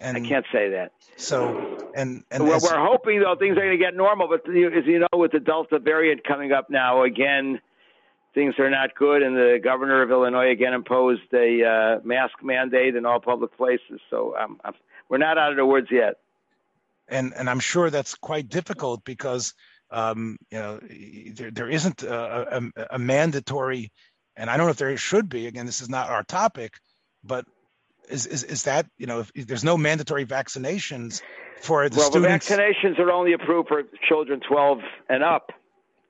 [0.00, 0.92] And I can't say that.
[1.16, 4.28] So, and, and we're, we're hoping though things are going to get normal.
[4.28, 7.60] But as you know, with the Delta variant coming up now again,
[8.38, 9.22] things are not good.
[9.22, 14.00] And the governor of Illinois again imposed a uh, mask mandate in all public places.
[14.10, 14.60] So um,
[15.08, 16.18] we're not out of the woods yet.
[17.08, 19.54] And and I'm sure that's quite difficult because
[19.90, 20.78] um, you know
[21.34, 23.90] there there isn't a, a, a mandatory,
[24.36, 25.46] and I don't know if there should be.
[25.46, 26.74] Again, this is not our topic,
[27.24, 27.46] but
[28.10, 31.22] is, is, is that you know if, if there's no mandatory vaccinations
[31.62, 32.46] for the well, students?
[32.46, 34.78] the vaccinations are only approved for children 12
[35.08, 35.50] and up.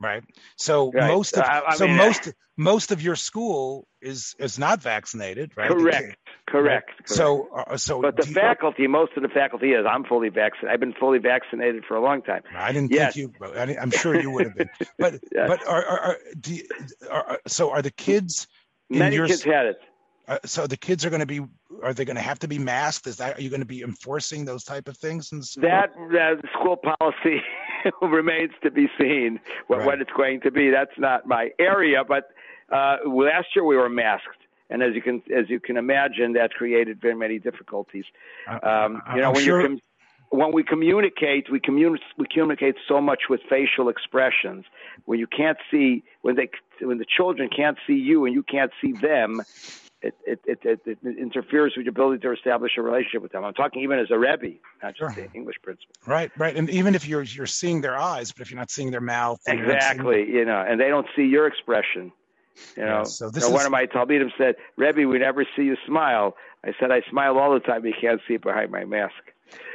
[0.01, 0.23] Right.
[0.57, 1.09] So right.
[1.09, 5.53] most of I, I so mean, most most of your school is is not vaccinated,
[5.57, 5.71] right?
[5.71, 6.17] Correct.
[6.49, 6.91] Correct.
[7.01, 7.09] Right?
[7.09, 9.85] So uh, so But the faculty, you, most of the faculty is.
[9.89, 10.73] I'm fully vaccinated.
[10.73, 12.43] I've been fully vaccinated for a long time.
[12.55, 13.15] I didn't yes.
[13.15, 13.47] think you.
[13.55, 14.71] I am sure you would have been.
[14.99, 15.49] But yes.
[15.49, 16.63] but are, are, are, you,
[17.11, 18.47] are, so are the kids?
[18.91, 19.81] Many your, kids had it.
[20.29, 21.41] Uh, so the kids are going to be
[21.83, 23.83] are they going to have to be masked is that are you going to be
[23.83, 25.63] enforcing those type of things in school?
[25.63, 27.41] that uh, school policy
[28.03, 29.87] remains to be seen what, right.
[29.87, 32.31] what, it's going to be that's not my area but
[32.71, 36.51] uh, last year we were masked and as you can as you can imagine that
[36.53, 38.05] created very many difficulties
[38.63, 39.69] um, you know I'm when sure...
[39.69, 39.81] you
[40.31, 44.65] when we communicate, we communicate we communicate so much with facial expressions.
[45.07, 46.51] When you can't see, when they,
[46.81, 49.43] when the children can't see you and you can't see them,
[50.01, 53.45] it, it, it, it, interferes with your ability to establish a relationship with them.
[53.45, 55.27] I'm talking even as a Rebbe, not just sure.
[55.27, 55.95] the English principal.
[56.07, 56.57] Right, right.
[56.57, 59.41] And even if you're you're seeing their eyes, but if you're not seeing their mouth.
[59.47, 62.13] Exactly, you know, and they don't see your expression.
[62.77, 63.59] You know, yeah, so this you know, is...
[63.59, 66.37] one of my Talmidim said, Rebbe, we never see you smile.
[66.65, 67.85] I said, I smile all the time.
[67.85, 69.15] You can't see it behind my mask.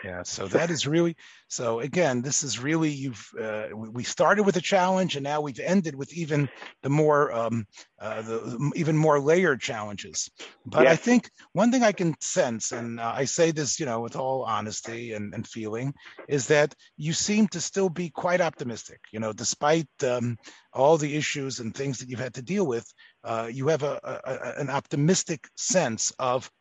[0.04, 1.16] Yeah, so that is really
[1.48, 1.80] so.
[1.80, 5.96] Again, this is really you've uh, we started with a challenge, and now we've ended
[5.96, 6.50] with even
[6.82, 7.66] the more um,
[8.00, 10.30] uh, the even more layered challenges.
[10.66, 14.02] But I think one thing I can sense, and uh, I say this, you know,
[14.02, 15.94] with all honesty and, and feeling,
[16.28, 19.00] is that you seem to still be quite optimistic.
[19.12, 20.38] You know, despite um,
[20.74, 22.86] all the issues and things that you've had to deal with,
[23.24, 26.52] uh, you have a, a, an optimistic sense of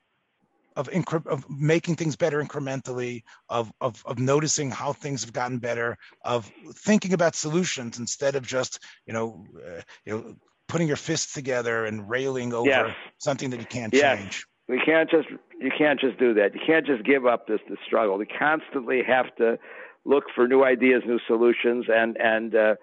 [0.76, 5.58] of, incre- of making things better incrementally, of, of, of noticing how things have gotten
[5.58, 10.34] better, of thinking about solutions instead of just, you know, uh, you know,
[10.68, 12.94] putting your fists together and railing over yes.
[13.18, 14.18] something that you can't yes.
[14.18, 14.46] change.
[14.68, 16.54] We can't just you can't just do that.
[16.54, 18.16] You can't just give up this the struggle.
[18.16, 19.58] We constantly have to
[20.04, 22.74] look for new ideas, new solutions, and and uh,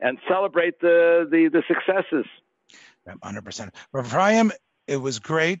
[0.00, 2.26] and celebrate the the, the successes.
[3.22, 4.50] Hundred percent, Ephraim.
[4.88, 5.60] It was great.